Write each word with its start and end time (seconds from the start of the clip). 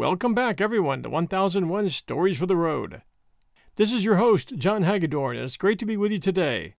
Welcome 0.00 0.32
back, 0.32 0.62
everyone, 0.62 1.02
to 1.02 1.10
1001 1.10 1.90
Stories 1.90 2.38
for 2.38 2.46
the 2.46 2.56
Road. 2.56 3.02
This 3.76 3.92
is 3.92 4.02
your 4.02 4.16
host, 4.16 4.56
John 4.56 4.82
Hagedorn, 4.82 5.36
and 5.36 5.44
it's 5.44 5.58
great 5.58 5.78
to 5.78 5.84
be 5.84 5.98
with 5.98 6.10
you 6.10 6.18
today. 6.18 6.72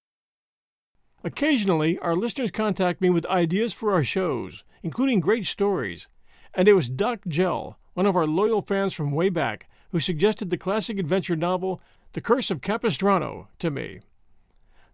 Occasionally, 1.24 2.00
our 2.00 2.16
listeners 2.16 2.50
contact 2.50 3.00
me 3.00 3.12
with 3.12 3.28
ideas 3.28 3.76
for 3.76 3.94
our 3.94 4.04
shows, 4.04 4.64
including 4.82 5.20
great 5.20 5.46
stories, 5.46 6.08
and 6.56 6.68
it 6.68 6.74
was 6.74 6.90
Doc 6.90 7.20
Gell, 7.28 7.78
one 7.94 8.08
of 8.08 8.16
our 8.16 8.26
loyal 8.26 8.64
fans 8.64 8.96
from 8.96 9.12
way 9.12 9.30
back, 9.30 9.70
who 9.92 10.00
suggested 10.00 10.50
the 10.50 10.58
classic 10.58 10.98
adventure 10.98 11.36
novel 11.36 11.80
The 12.14 12.22
Curse 12.22 12.50
of 12.50 12.64
Capistrano 12.64 13.50
to 13.60 13.70
me. 13.70 14.00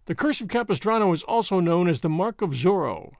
The 0.04 0.14
Curse 0.14 0.42
of 0.42 0.48
Capistrano 0.48 1.14
is 1.14 1.22
also 1.22 1.60
known 1.60 1.88
as 1.88 2.02
The 2.02 2.10
Mark 2.10 2.42
of 2.42 2.50
Zorro. 2.50 3.12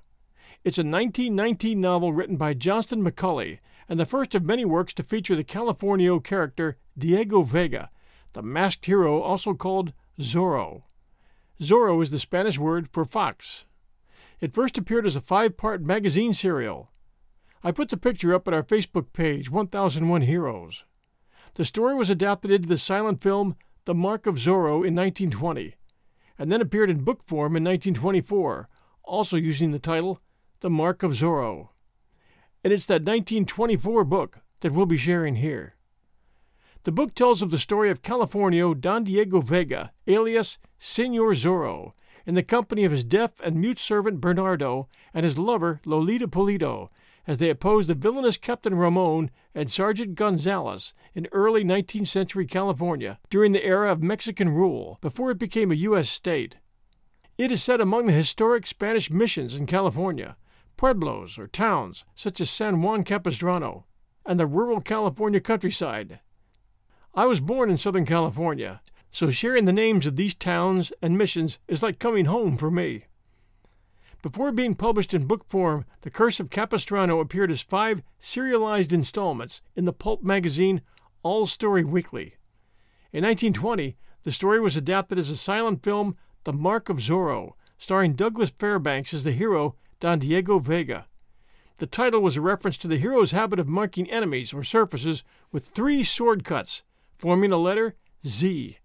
It's 0.64 0.76
a 0.76 0.82
1919 0.82 1.80
novel 1.80 2.12
written 2.12 2.36
by 2.36 2.52
Johnston 2.52 3.02
McCulley 3.02 3.58
and 3.88 3.98
the 3.98 4.06
first 4.06 4.34
of 4.34 4.44
many 4.44 4.64
works 4.64 4.92
to 4.94 5.02
feature 5.02 5.34
the 5.34 5.44
Californio 5.44 6.22
character 6.22 6.76
Diego 6.96 7.42
Vega, 7.42 7.90
the 8.32 8.42
masked 8.42 8.86
hero 8.86 9.20
also 9.20 9.54
called 9.54 9.92
Zorro. 10.20 10.82
Zorro 11.60 12.02
is 12.02 12.10
the 12.10 12.18
Spanish 12.18 12.58
word 12.58 12.88
for 12.88 13.04
fox. 13.04 13.64
It 14.40 14.54
first 14.54 14.78
appeared 14.78 15.06
as 15.06 15.16
a 15.16 15.20
five 15.20 15.56
part 15.56 15.82
magazine 15.82 16.34
serial. 16.34 16.92
I 17.64 17.72
put 17.72 17.88
the 17.88 17.96
picture 17.96 18.34
up 18.34 18.46
at 18.46 18.54
our 18.54 18.62
Facebook 18.62 19.12
page, 19.12 19.50
1001 19.50 20.22
Heroes. 20.22 20.84
The 21.54 21.64
story 21.64 21.94
was 21.94 22.10
adapted 22.10 22.52
into 22.52 22.68
the 22.68 22.78
silent 22.78 23.20
film 23.20 23.56
The 23.84 23.94
Mark 23.94 24.26
of 24.26 24.36
Zorro 24.36 24.86
in 24.86 24.94
1920, 24.94 25.74
and 26.38 26.52
then 26.52 26.60
appeared 26.60 26.90
in 26.90 27.02
book 27.02 27.24
form 27.26 27.56
in 27.56 27.64
1924, 27.64 28.68
also 29.02 29.36
using 29.36 29.72
the 29.72 29.80
title 29.80 30.20
The 30.60 30.70
Mark 30.70 31.02
of 31.02 31.12
Zorro. 31.12 31.70
And 32.64 32.72
it's 32.72 32.86
that 32.86 33.02
1924 33.02 34.04
book 34.04 34.40
that 34.60 34.72
we'll 34.72 34.86
be 34.86 34.96
sharing 34.96 35.36
here. 35.36 35.76
The 36.84 36.92
book 36.92 37.14
tells 37.14 37.42
of 37.42 37.50
the 37.50 37.58
story 37.58 37.90
of 37.90 38.02
Californio 38.02 38.78
Don 38.78 39.04
Diego 39.04 39.40
Vega, 39.40 39.92
alias 40.06 40.58
Senor 40.78 41.32
Zorro, 41.32 41.92
in 42.26 42.34
the 42.34 42.42
company 42.42 42.84
of 42.84 42.92
his 42.92 43.04
deaf 43.04 43.40
and 43.40 43.56
mute 43.56 43.78
servant 43.78 44.20
Bernardo 44.20 44.88
and 45.12 45.24
his 45.24 45.38
lover 45.38 45.80
Lolita 45.84 46.28
Pulido, 46.28 46.88
as 47.26 47.38
they 47.38 47.50
opposed 47.50 47.88
the 47.88 47.94
villainous 47.94 48.38
Captain 48.38 48.74
Ramon 48.74 49.30
and 49.54 49.70
Sergeant 49.70 50.14
Gonzalez 50.14 50.94
in 51.14 51.28
early 51.30 51.62
19th 51.62 52.06
century 52.06 52.46
California 52.46 53.18
during 53.28 53.52
the 53.52 53.64
era 53.64 53.92
of 53.92 54.02
Mexican 54.02 54.48
rule, 54.48 54.98
before 55.00 55.30
it 55.30 55.38
became 55.38 55.70
a 55.70 55.76
U.S. 55.76 56.08
state. 56.08 56.56
It 57.36 57.52
is 57.52 57.62
set 57.62 57.80
among 57.80 58.06
the 58.06 58.12
historic 58.12 58.66
Spanish 58.66 59.10
missions 59.10 59.54
in 59.54 59.66
California, 59.66 60.36
pueblos 60.78 61.38
or 61.38 61.46
towns 61.46 62.06
such 62.14 62.40
as 62.40 62.48
San 62.48 62.80
Juan 62.80 63.04
Capistrano, 63.04 63.84
and 64.24 64.40
the 64.40 64.46
rural 64.46 64.80
California 64.80 65.40
countryside, 65.40 66.20
I 67.14 67.26
was 67.26 67.40
born 67.40 67.68
in 67.68 67.76
Southern 67.76 68.06
California, 68.06 68.80
so 69.10 69.30
sharing 69.30 69.64
the 69.64 69.72
names 69.72 70.06
of 70.06 70.16
these 70.16 70.34
towns 70.34 70.92
and 71.02 71.18
missions 71.18 71.58
is 71.66 71.82
like 71.82 71.98
coming 71.98 72.26
home 72.26 72.56
for 72.56 72.70
me. 72.70 73.04
Before 74.22 74.52
being 74.52 74.74
published 74.74 75.12
in 75.12 75.26
book 75.26 75.44
form, 75.48 75.84
The 76.02 76.10
Curse 76.10 76.38
of 76.38 76.50
Capistrano 76.50 77.18
appeared 77.18 77.50
as 77.50 77.60
five 77.60 78.02
serialized 78.20 78.92
installments 78.92 79.60
in 79.74 79.84
the 79.84 79.92
pulp 79.92 80.22
magazine 80.22 80.82
All 81.22 81.46
Story 81.46 81.82
Weekly. 81.84 82.36
In 83.12 83.24
1920, 83.24 83.96
the 84.22 84.32
story 84.32 84.60
was 84.60 84.76
adapted 84.76 85.18
as 85.18 85.30
a 85.30 85.36
silent 85.36 85.82
film, 85.82 86.16
The 86.44 86.52
Mark 86.52 86.88
of 86.88 86.98
Zorro, 86.98 87.54
starring 87.78 88.14
Douglas 88.14 88.52
Fairbanks 88.58 89.14
as 89.14 89.24
the 89.24 89.32
hero 89.32 89.74
Don 90.00 90.20
Diego 90.20 90.60
Vega. 90.60 91.06
The 91.78 91.86
title 91.86 92.20
was 92.20 92.36
a 92.36 92.40
reference 92.40 92.78
to 92.78 92.88
the 92.88 92.98
hero's 92.98 93.32
habit 93.32 93.58
of 93.58 93.66
marking 93.66 94.08
enemies 94.08 94.52
or 94.52 94.62
surfaces 94.62 95.24
with 95.50 95.66
three 95.66 96.04
sword 96.04 96.44
cuts 96.44 96.84
forming 97.16 97.50
a 97.50 97.56
letter 97.56 97.96
Z. 98.24 98.78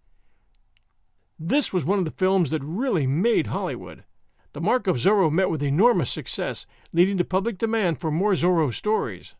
This 1.38 1.72
was 1.72 1.86
one 1.86 2.00
of 2.00 2.06
the 2.06 2.12
films 2.12 2.50
that 2.50 2.64
really 2.64 3.06
made 3.06 3.48
Hollywood. 3.48 4.06
The 4.54 4.62
Mark 4.62 4.88
of 4.88 4.98
Zorro 4.98 5.32
met 5.32 5.52
with 5.52 5.62
enormous 5.62 6.10
success, 6.10 6.66
leading 6.92 7.18
to 7.18 7.24
public 7.24 7.60
demand 7.60 8.00
for 8.00 8.10
more 8.10 8.34
Zorro 8.34 8.74
stories. 8.74 9.36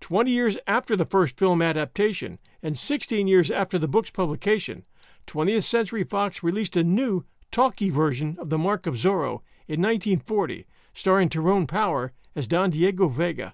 Twenty 0.00 0.30
years 0.30 0.56
after 0.68 0.94
the 0.94 1.06
first 1.06 1.36
film 1.36 1.62
adaptation, 1.62 2.38
and 2.62 2.78
16 2.78 3.26
years 3.26 3.50
after 3.50 3.78
the 3.78 3.88
book's 3.88 4.10
publication, 4.10 4.84
20th 5.26 5.64
Century 5.64 6.04
Fox 6.04 6.42
released 6.44 6.76
a 6.76 6.84
new, 6.84 7.24
talkie 7.50 7.90
version 7.90 8.36
of 8.38 8.50
The 8.50 8.58
Mark 8.58 8.86
of 8.86 8.94
Zorro 8.94 9.42
in 9.68 9.80
1940, 9.82 10.66
starring 10.96 11.28
Tyrone 11.28 11.66
Power 11.66 12.14
as 12.34 12.48
Don 12.48 12.70
Diego 12.70 13.08
Vega. 13.08 13.52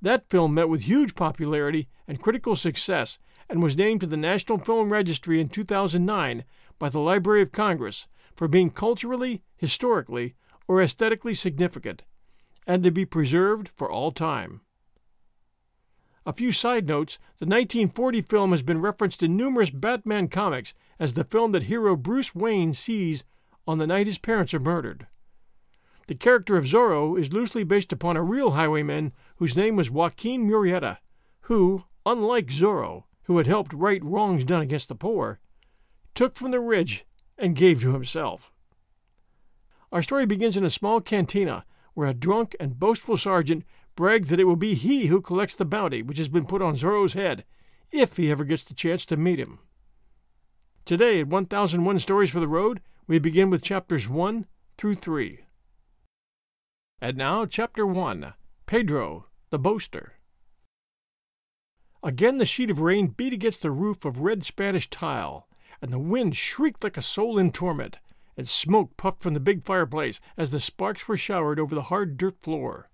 That 0.00 0.30
film 0.30 0.54
met 0.54 0.68
with 0.68 0.82
huge 0.82 1.16
popularity 1.16 1.88
and 2.06 2.22
critical 2.22 2.54
success 2.54 3.18
and 3.48 3.60
was 3.60 3.76
named 3.76 4.00
to 4.02 4.06
the 4.06 4.16
National 4.16 4.58
Film 4.58 4.92
Registry 4.92 5.40
in 5.40 5.48
2009 5.48 6.44
by 6.78 6.88
the 6.88 7.00
Library 7.00 7.42
of 7.42 7.50
Congress 7.50 8.06
for 8.36 8.46
being 8.46 8.70
culturally, 8.70 9.42
historically, 9.56 10.36
or 10.68 10.80
aesthetically 10.80 11.34
significant, 11.34 12.04
and 12.68 12.84
to 12.84 12.92
be 12.92 13.04
preserved 13.04 13.68
for 13.74 13.90
all 13.90 14.12
time. 14.12 14.60
A 16.24 16.32
few 16.32 16.52
side 16.52 16.86
notes 16.86 17.18
the 17.40 17.46
1940 17.46 18.22
film 18.22 18.52
has 18.52 18.62
been 18.62 18.80
referenced 18.80 19.24
in 19.24 19.36
numerous 19.36 19.70
Batman 19.70 20.28
comics 20.28 20.72
as 21.00 21.14
the 21.14 21.24
film 21.24 21.50
that 21.50 21.64
hero 21.64 21.96
Bruce 21.96 22.32
Wayne 22.32 22.74
sees 22.74 23.24
on 23.66 23.78
the 23.78 23.88
night 23.88 24.06
his 24.06 24.18
parents 24.18 24.54
are 24.54 24.60
murdered. 24.60 25.08
The 26.10 26.16
character 26.16 26.56
of 26.56 26.64
Zorro 26.64 27.16
is 27.16 27.32
loosely 27.32 27.62
based 27.62 27.92
upon 27.92 28.16
a 28.16 28.22
real 28.24 28.50
highwayman 28.50 29.12
whose 29.36 29.54
name 29.54 29.76
was 29.76 29.92
Joaquin 29.92 30.44
Murrieta, 30.44 30.98
who, 31.42 31.84
unlike 32.04 32.48
Zorro, 32.48 33.04
who 33.26 33.38
had 33.38 33.46
helped 33.46 33.72
right 33.72 34.02
wrongs 34.02 34.44
done 34.44 34.60
against 34.60 34.88
the 34.88 34.96
poor, 34.96 35.38
took 36.16 36.34
from 36.34 36.50
the 36.50 36.58
rich 36.58 37.04
and 37.38 37.54
gave 37.54 37.80
to 37.82 37.92
himself. 37.92 38.50
Our 39.92 40.02
story 40.02 40.26
begins 40.26 40.56
in 40.56 40.64
a 40.64 40.68
small 40.68 41.00
cantina 41.00 41.64
where 41.94 42.08
a 42.08 42.12
drunk 42.12 42.56
and 42.58 42.80
boastful 42.80 43.16
sergeant 43.16 43.62
brags 43.94 44.30
that 44.30 44.40
it 44.40 44.48
will 44.48 44.56
be 44.56 44.74
he 44.74 45.06
who 45.06 45.20
collects 45.20 45.54
the 45.54 45.64
bounty 45.64 46.02
which 46.02 46.18
has 46.18 46.28
been 46.28 46.44
put 46.44 46.60
on 46.60 46.74
Zorro's 46.74 47.12
head, 47.12 47.44
if 47.92 48.16
he 48.16 48.32
ever 48.32 48.42
gets 48.42 48.64
the 48.64 48.74
chance 48.74 49.06
to 49.06 49.16
meet 49.16 49.38
him. 49.38 49.60
Today, 50.84 51.20
at 51.20 51.28
1001 51.28 52.00
Stories 52.00 52.30
for 52.30 52.40
the 52.40 52.48
Road, 52.48 52.80
we 53.06 53.20
begin 53.20 53.48
with 53.48 53.62
chapters 53.62 54.08
1 54.08 54.46
through 54.76 54.96
3. 54.96 55.42
And 57.02 57.16
now, 57.16 57.46
Chapter 57.46 57.86
1 57.86 58.34
Pedro, 58.66 59.26
the 59.48 59.58
Boaster. 59.58 60.18
Again 62.02 62.36
the 62.36 62.44
sheet 62.44 62.70
of 62.70 62.78
rain 62.78 63.06
beat 63.06 63.32
against 63.32 63.62
the 63.62 63.70
roof 63.70 64.04
of 64.04 64.18
red 64.20 64.44
Spanish 64.44 64.90
tile, 64.90 65.48
and 65.80 65.90
the 65.90 65.98
wind 65.98 66.36
shrieked 66.36 66.84
like 66.84 66.98
a 66.98 67.02
soul 67.02 67.38
in 67.38 67.52
torment, 67.52 68.00
and 68.36 68.46
smoke 68.46 68.98
puffed 68.98 69.22
from 69.22 69.32
the 69.32 69.40
big 69.40 69.64
fireplace 69.64 70.20
as 70.36 70.50
the 70.50 70.60
sparks 70.60 71.08
were 71.08 71.16
showered 71.16 71.58
over 71.58 71.74
the 71.74 71.84
hard 71.84 72.18
dirt 72.18 72.38
floor. 72.42 72.90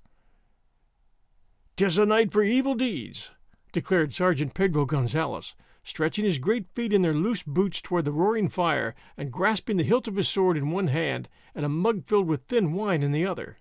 "'Tis 1.74 1.98
a 1.98 2.06
night 2.06 2.32
for 2.32 2.44
evil 2.44 2.76
deeds," 2.76 3.32
declared 3.72 4.14
Sergeant 4.14 4.54
Pedro 4.54 4.86
Gonzalez, 4.86 5.56
stretching 5.82 6.24
his 6.24 6.38
great 6.38 6.68
feet 6.76 6.92
in 6.92 7.02
their 7.02 7.12
loose 7.12 7.42
boots 7.42 7.82
toward 7.82 8.04
the 8.04 8.12
roaring 8.12 8.48
fire 8.48 8.94
and 9.16 9.32
grasping 9.32 9.78
the 9.78 9.82
hilt 9.82 10.06
of 10.06 10.14
his 10.14 10.28
sword 10.28 10.56
in 10.56 10.70
one 10.70 10.86
hand 10.86 11.28
and 11.56 11.66
a 11.66 11.68
mug 11.68 12.04
filled 12.06 12.28
with 12.28 12.44
thin 12.44 12.72
wine 12.72 13.02
in 13.02 13.10
the 13.10 13.26
other. 13.26 13.58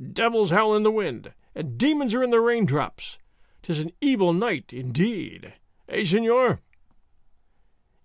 Devils 0.00 0.50
howl 0.50 0.74
in 0.74 0.82
the 0.82 0.90
wind, 0.90 1.32
and 1.54 1.78
demons 1.78 2.14
are 2.14 2.22
in 2.22 2.30
the 2.30 2.40
raindrops. 2.40 3.18
'Tis 3.62 3.80
an 3.80 3.92
evil 4.00 4.32
night, 4.32 4.72
indeed. 4.72 5.54
Eh, 5.88 6.04
senor? 6.04 6.60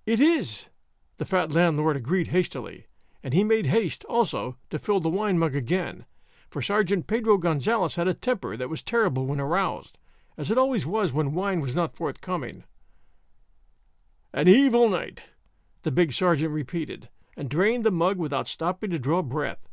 It 0.06 0.20
is, 0.20 0.68
the 1.18 1.26
fat 1.26 1.52
landlord 1.52 1.98
agreed 1.98 2.30
hastily, 2.30 2.88
and 3.24 3.34
he 3.34 3.44
made 3.44 3.68
haste, 3.68 4.06
also, 4.06 4.58
to 4.70 4.80
fill 4.80 5.00
the 5.00 5.10
wine 5.10 5.38
mug 5.38 5.56
again, 5.56 6.06
for 6.50 6.62
Sergeant 6.62 7.08
Pedro 7.08 7.38
Gonzalez 7.38 7.96
had 7.96 8.08
a 8.08 8.14
temper 8.14 8.56
that 8.58 8.70
was 8.70 8.82
terrible 8.82 9.26
when 9.26 9.40
aroused, 9.40 9.98
as 10.38 10.50
it 10.50 10.58
always 10.58 10.86
was 10.86 11.14
when 11.14 11.34
wine 11.34 11.60
was 11.60 11.76
not 11.76 11.96
forthcoming. 11.96 12.64
An 14.34 14.48
evil 14.48 14.90
night, 14.90 15.24
the 15.84 15.92
big 15.92 16.14
sergeant 16.14 16.52
repeated, 16.52 17.10
and 17.36 17.50
drained 17.50 17.84
the 17.84 17.92
mug 17.92 18.18
without 18.18 18.48
stopping 18.48 18.90
to 18.92 19.00
draw 19.00 19.22
breath, 19.22 19.69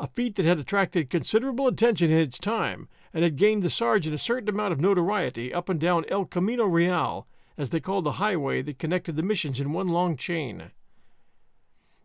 a 0.00 0.08
feat 0.08 0.34
that 0.36 0.46
had 0.46 0.58
attracted 0.58 1.10
considerable 1.10 1.68
attention 1.68 2.10
in 2.10 2.18
its 2.18 2.38
time 2.38 2.88
and 3.12 3.22
had 3.22 3.36
gained 3.36 3.62
the 3.62 3.68
sergeant 3.68 4.14
a 4.14 4.18
certain 4.18 4.48
amount 4.48 4.72
of 4.72 4.80
notoriety 4.80 5.52
up 5.52 5.68
and 5.68 5.78
down 5.78 6.06
El 6.08 6.24
Camino 6.24 6.64
Real, 6.64 7.26
as 7.58 7.68
they 7.68 7.80
called 7.80 8.04
the 8.04 8.12
highway 8.12 8.62
that 8.62 8.78
connected 8.78 9.14
the 9.14 9.22
missions 9.22 9.60
in 9.60 9.74
one 9.74 9.88
long 9.88 10.16
chain. 10.16 10.70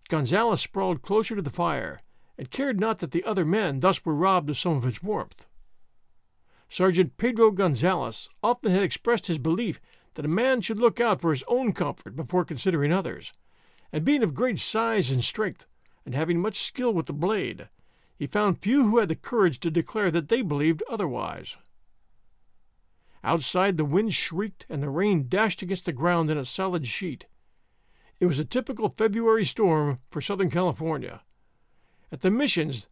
Gonzalez 0.10 0.60
sprawled 0.60 1.02
closer 1.02 1.38
to 1.38 1.42
the 1.42 1.50
fire, 1.50 2.02
and 2.38 2.52
cared 2.52 2.82
not 2.82 3.00
that 3.00 3.12
the 3.12 3.24
other 3.24 3.46
men 3.46 3.80
thus 3.80 4.04
were 4.04 4.14
robbed 4.14 4.50
of 4.50 4.58
some 4.58 4.74
of 4.74 4.86
its 4.86 5.02
warmth. 5.02 5.46
Sergeant 6.68 7.16
Pedro 7.16 7.50
Gonzalez 7.50 8.28
often 8.44 8.74
had 8.74 8.84
expressed 8.84 9.28
his 9.28 9.38
belief 9.38 9.80
that 10.16 10.26
a 10.26 10.30
man 10.30 10.60
should 10.60 10.80
look 10.80 11.00
out 11.00 11.22
for 11.22 11.32
his 11.32 11.46
own 11.48 11.72
comfort 11.72 12.18
before 12.18 12.44
considering 12.44 12.92
others, 12.92 13.32
and 13.94 14.04
being 14.04 14.22
of 14.22 14.34
great 14.34 14.60
size 14.60 15.10
and 15.10 15.24
strength, 15.24 15.66
and 16.06 16.14
having 16.14 16.42
much 16.42 16.60
skill 16.60 16.94
with 16.94 17.06
the 17.06 17.14
blade, 17.14 17.70
he 18.18 18.28
found 18.28 18.62
few 18.62 18.84
who 18.84 19.00
had 19.00 19.10
the 19.10 19.16
courage 19.16 19.60
to 19.60 19.70
declare 19.70 20.10
that 20.12 20.30
they 20.30 20.42
believed 20.42 20.84
otherwise. 20.90 21.58
Outside, 23.24 23.78
the 23.78 23.86
wind 23.86 24.14
shrieked 24.14 24.66
and 24.70 24.82
the 24.82 24.90
rain 24.90 25.28
dashed 25.28 25.62
against 25.62 25.86
the 25.86 25.92
ground 25.92 26.30
in 26.30 26.38
a 26.38 26.46
solid 26.46 26.86
sheet. 26.86 27.26
It 28.20 28.28
was 28.28 28.40
a 28.40 28.46
typical 28.46 28.90
February 28.90 29.46
storm 29.46 30.00
for 30.10 30.22
Southern 30.22 30.50
California. 30.50 31.22
At 32.12 32.22
the 32.22 32.32
missions, 32.32 32.88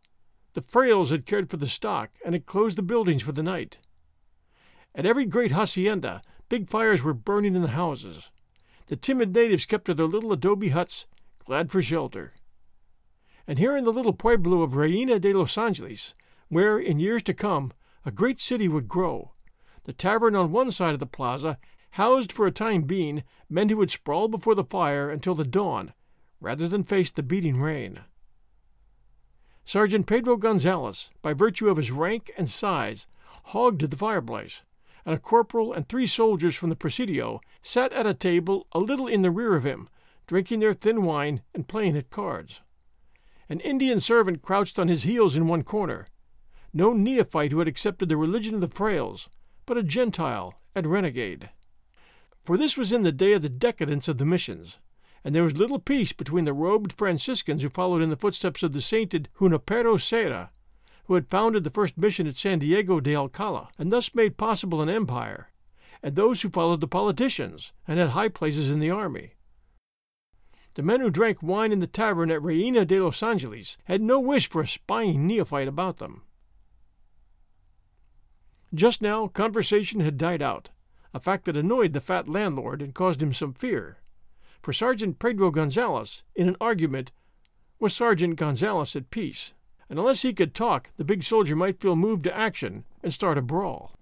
the 0.54 0.62
Frailes 0.62 1.10
had 1.10 1.25
cared 1.25 1.50
for 1.50 1.58
the 1.58 1.68
stock 1.68 2.12
and 2.25 2.34
had 2.34 2.46
closed 2.46 2.78
the 2.78 2.84
buildings 2.84 3.22
for 3.22 3.31
the 3.31 3.44
night. 3.44 3.78
At 4.96 5.06
every 5.06 5.25
great 5.25 5.52
hacienda, 5.52 6.22
big 6.50 6.70
fires 6.70 7.02
were 7.02 7.14
burning 7.14 7.56
in 7.56 7.62
the 7.62 7.70
houses. 7.70 8.30
The 8.88 8.96
timid 8.96 9.34
natives 9.34 9.66
kept 9.66 9.86
to 9.86 9.94
their 9.94 10.06
little 10.06 10.34
adobe 10.34 10.70
huts, 10.70 11.06
glad 11.46 11.72
for 11.72 11.81
shelter. 11.81 12.34
And 13.48 13.60
here 13.60 13.75
in 13.75 13.84
the 13.84 13.94
little 13.94 14.13
pueblo 14.13 14.62
of 14.62 14.75
Reina 14.75 15.19
de 15.19 15.34
los 15.34 15.57
Angeles, 15.57 16.13
where, 16.48 16.80
in 16.80 17.00
years 17.00 17.24
to 17.24 17.34
come, 17.34 17.74
a 18.06 18.12
great 18.12 18.40
city 18.40 18.68
would 18.68 18.88
grow, 18.88 19.31
the 19.84 19.94
tavern 19.94 20.36
on 20.36 20.51
one 20.51 20.72
side 20.72 20.94
of 20.94 21.00
the 21.00 21.06
plaza 21.06 21.57
housed 21.92 22.31
for 22.31 22.48
a 22.48 22.51
time 22.51 22.84
being 22.84 23.24
men 23.50 23.69
who 23.69 23.78
would 23.78 23.92
sprawl 23.92 24.28
before 24.28 24.56
the 24.56 24.63
fire 24.63 25.10
until 25.10 25.36
the 25.36 25.45
dawn, 25.45 25.94
rather 26.40 26.68
than 26.68 26.84
face 26.84 27.12
the 27.12 27.22
beating 27.22 27.60
rain. 27.60 28.00
Sergeant 29.66 30.07
Pedro 30.07 30.36
Gonzalez, 30.38 31.10
by 31.22 31.34
virtue 31.34 31.69
of 31.69 31.78
his 31.78 31.92
rank 31.92 32.31
and 32.38 32.50
size, 32.50 33.07
hogged 33.46 33.89
the 33.89 33.98
fireplace, 33.98 34.62
and 35.06 35.13
a 35.13 35.19
corporal 35.19 35.74
and 35.74 35.88
three 35.88 36.07
soldiers 36.07 36.56
from 36.56 36.69
the 36.69 36.75
Presidio 36.75 37.42
sat 37.62 37.92
at 37.94 38.07
a 38.07 38.13
table 38.13 38.68
a 38.72 38.80
little 38.80 39.07
in 39.07 39.22
the 39.22 39.31
rear 39.31 39.56
of 39.56 39.66
him, 39.66 39.89
drinking 40.28 40.62
their 40.62 40.74
thin 40.74 41.04
wine 41.04 41.42
and 41.54 41.68
playing 41.68 41.96
at 41.98 42.10
cards. 42.10 42.62
An 43.50 43.60
Indian 43.60 44.00
servant 44.00 44.42
crouched 44.42 44.80
on 44.80 44.88
his 44.88 45.04
heels 45.04 45.36
in 45.36 45.48
one 45.48 45.63
corner, 45.63 46.07
no 46.74 46.94
neophyte 46.94 47.51
who 47.51 47.60
had 47.60 47.68
accepted 47.68 48.10
the 48.10 48.18
religion 48.18 48.56
of 48.56 48.62
the 48.62 48.68
Frailes, 48.68 49.30
but 49.66 49.78
a 49.78 49.84
Gentile 49.84 50.60
and 50.74 50.88
renegade. 50.88 51.50
For 52.44 52.57
this 52.57 52.75
was 52.75 52.92
in 52.92 53.04
the 53.04 53.12
day 53.12 53.34
of 53.34 53.42
the 53.42 53.50
decadence 53.50 54.07
of 54.07 54.18
the 54.18 54.25
missions, 54.25 54.80
and 55.24 55.34
there 55.34 55.44
was 55.44 55.57
little 55.57 55.80
peace 55.80 56.12
between 56.12 56.45
the 56.45 56.54
robed 56.54 56.94
Franciscans 56.94 57.62
who 57.62 57.69
followed 57.69 58.01
in 58.01 58.10
the 58.10 58.18
footsteps 58.18 58.63
of 58.63 58.74
the 58.74 58.81
sainted 58.81 59.30
Junipero 59.40 59.98
Serra, 59.98 60.51
who 61.06 61.13
had 61.16 61.30
founded 61.30 61.63
the 61.63 61.69
first 61.69 61.98
mission 61.98 62.28
at 62.28 62.36
San 62.36 62.60
Diego 62.60 63.00
de 63.00 63.16
Alcala, 63.16 63.69
and 63.78 63.92
thus 63.92 64.16
made 64.16 64.38
possible 64.38 64.81
an 64.81 64.89
empire, 64.89 65.51
and 66.01 66.16
those 66.16 66.42
who 66.42 66.50
followed 66.50 66.81
the 66.81 66.88
politicians 66.88 67.72
and 67.88 68.00
had 68.00 68.10
high 68.10 68.30
places 68.30 68.72
in 68.72 68.80
the 68.80 68.92
army. 68.92 69.34
The 70.75 70.84
men 70.84 71.02
who 71.02 71.12
drank 71.12 71.44
wine 71.44 71.72
in 71.72 71.80
the 71.80 71.88
tavern 71.88 72.31
at 72.31 72.42
Reina 72.42 72.86
de 72.86 73.00
los 73.00 73.22
Angeles 73.22 73.78
had 73.84 74.02
no 74.02 74.20
wish 74.20 74.50
for 74.50 74.62
a 74.62 74.68
spying 74.68 75.28
neophyte 75.28 75.68
about 75.68 75.98
them. 75.98 76.24
Just 78.74 79.02
now, 79.02 79.28
conversation 79.28 80.00
had 80.00 80.18
died 80.18 80.42
out, 80.42 80.70
a 81.14 81.20
fact 81.20 81.46
that 81.46 81.56
annoyed 81.56 81.94
the 81.94 82.02
fat 82.02 82.28
landlord 82.28 82.81
and 82.81 82.96
caused 82.96 83.22
him 83.22 83.34
some 83.34 83.54
fear. 83.54 83.98
For 84.64 84.74
Sergeant 84.74 85.20
Pedro 85.20 85.52
Gonzalez, 85.52 86.24
in 86.36 86.48
an 86.48 86.56
argument, 86.60 87.12
was 87.80 87.94
Sergeant 87.94 88.36
Gonzalez 88.36 88.96
at 88.96 89.12
peace, 89.12 89.54
and 89.90 90.00
unless 90.00 90.24
he 90.24 90.34
could 90.34 90.56
talk, 90.56 90.90
the 90.98 91.04
big 91.04 91.22
soldier 91.24 91.56
might 91.56 91.80
feel 91.80 91.96
moved 91.96 92.24
to 92.24 92.36
action 92.36 92.84
and 93.04 93.14
start 93.14 93.38
a 93.38 93.44
brawl. 93.44 93.96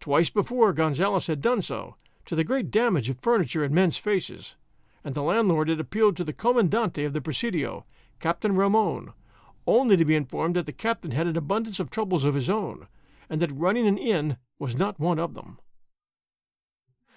Twice 0.00 0.30
before 0.30 0.72
Gonzalez 0.72 1.28
had 1.28 1.40
done 1.40 1.62
so, 1.62 1.94
to 2.24 2.34
the 2.34 2.44
great 2.44 2.72
damage 2.72 3.08
of 3.08 3.20
furniture 3.20 3.62
and 3.62 3.72
men's 3.72 3.96
faces, 3.96 4.56
and 5.08 5.14
the 5.14 5.22
landlord 5.22 5.70
had 5.70 5.80
appealed 5.80 6.18
to 6.18 6.22
the 6.22 6.34
commandante 6.34 7.02
of 7.02 7.14
the 7.14 7.20
Presidio, 7.22 7.86
Captain 8.20 8.54
Ramon, 8.54 9.14
only 9.66 9.96
to 9.96 10.04
be 10.04 10.14
informed 10.14 10.54
that 10.54 10.66
the 10.66 10.70
captain 10.70 11.12
had 11.12 11.26
an 11.26 11.34
abundance 11.34 11.80
of 11.80 11.88
troubles 11.88 12.26
of 12.26 12.34
his 12.34 12.50
own, 12.50 12.88
and 13.30 13.40
that 13.40 13.50
running 13.50 13.86
an 13.86 13.96
inn 13.96 14.36
was 14.58 14.76
not 14.76 15.00
one 15.00 15.18
of 15.18 15.32
them. 15.32 15.60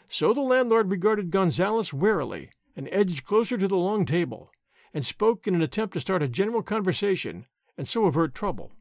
So 0.07 0.33
the 0.33 0.39
landlord 0.39 0.89
regarded 0.89 1.31
Gonzalez 1.31 1.93
warily 1.93 2.51
and 2.77 2.87
edged 2.93 3.25
closer 3.25 3.57
to 3.57 3.67
the 3.67 3.75
long 3.75 4.05
table, 4.05 4.51
and 4.93 5.05
spoke 5.05 5.45
in 5.45 5.53
an 5.53 5.61
attempt 5.61 5.93
to 5.95 5.99
start 5.99 6.23
a 6.23 6.29
general 6.29 6.63
conversation 6.63 7.45
and 7.77 7.89
so 7.89 8.05
avert 8.05 8.33
trouble. 8.33 8.71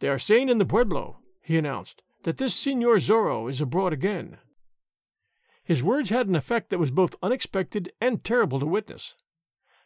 They 0.00 0.10
are 0.10 0.18
saying 0.18 0.50
in 0.50 0.58
the 0.58 0.66
pueblo, 0.66 1.20
he 1.40 1.56
announced, 1.56 2.02
that 2.24 2.36
this 2.36 2.54
Senor 2.54 2.96
Zorro 2.96 3.48
is 3.48 3.62
abroad 3.62 3.94
again. 3.94 4.36
His 5.68 5.82
words 5.82 6.08
had 6.08 6.28
an 6.28 6.34
effect 6.34 6.70
that 6.70 6.78
was 6.78 6.90
both 6.90 7.14
unexpected 7.22 7.92
and 8.00 8.24
terrible 8.24 8.58
to 8.58 8.64
witness. 8.64 9.16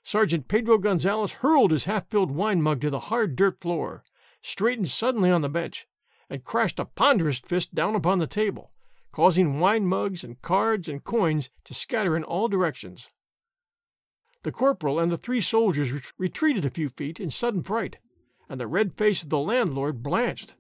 Sergeant 0.05 0.47
Pedro 0.47 0.79
Gonzalez 0.79 1.33
hurled 1.33 1.73
his 1.73 1.87
half 1.87 2.09
filled 2.09 2.31
wine 2.31 2.63
mug 2.63 2.81
to 2.83 2.91
the 2.91 3.11
hard 3.11 3.35
dirt 3.35 3.59
floor, 3.59 4.05
straightened 4.41 4.91
suddenly 4.91 5.29
on 5.29 5.43
the 5.43 5.49
bench, 5.49 5.89
and 6.31 6.45
crashed 6.45 6.79
a 6.79 6.85
ponderous 6.85 7.41
fist 7.41 7.75
down 7.75 7.97
upon 7.97 8.21
the 8.21 8.29
table, 8.29 8.71
causing 9.11 9.59
wine 9.59 9.85
mugs 9.85 10.23
and 10.23 10.41
cards 10.41 10.89
and 10.89 11.03
coins 11.03 11.51
to 11.65 11.75
scatter 11.75 12.17
in 12.17 12.23
all 12.23 12.47
directions. 12.47 13.09
The 14.45 14.53
corporal 14.53 15.01
and 15.01 15.11
the 15.11 15.17
three 15.17 15.41
soldiers 15.41 15.91
ret- 15.91 16.13
retreated 16.17 16.65
a 16.65 16.71
few 16.71 16.91
feet 16.91 17.19
in 17.19 17.29
sudden 17.29 17.65
fright, 17.65 17.99
and 18.49 18.61
the 18.61 18.69
red 18.69 18.95
face 18.95 19.25
of 19.25 19.31
the 19.31 19.39
landlord 19.41 20.01
blanched. 20.01 20.55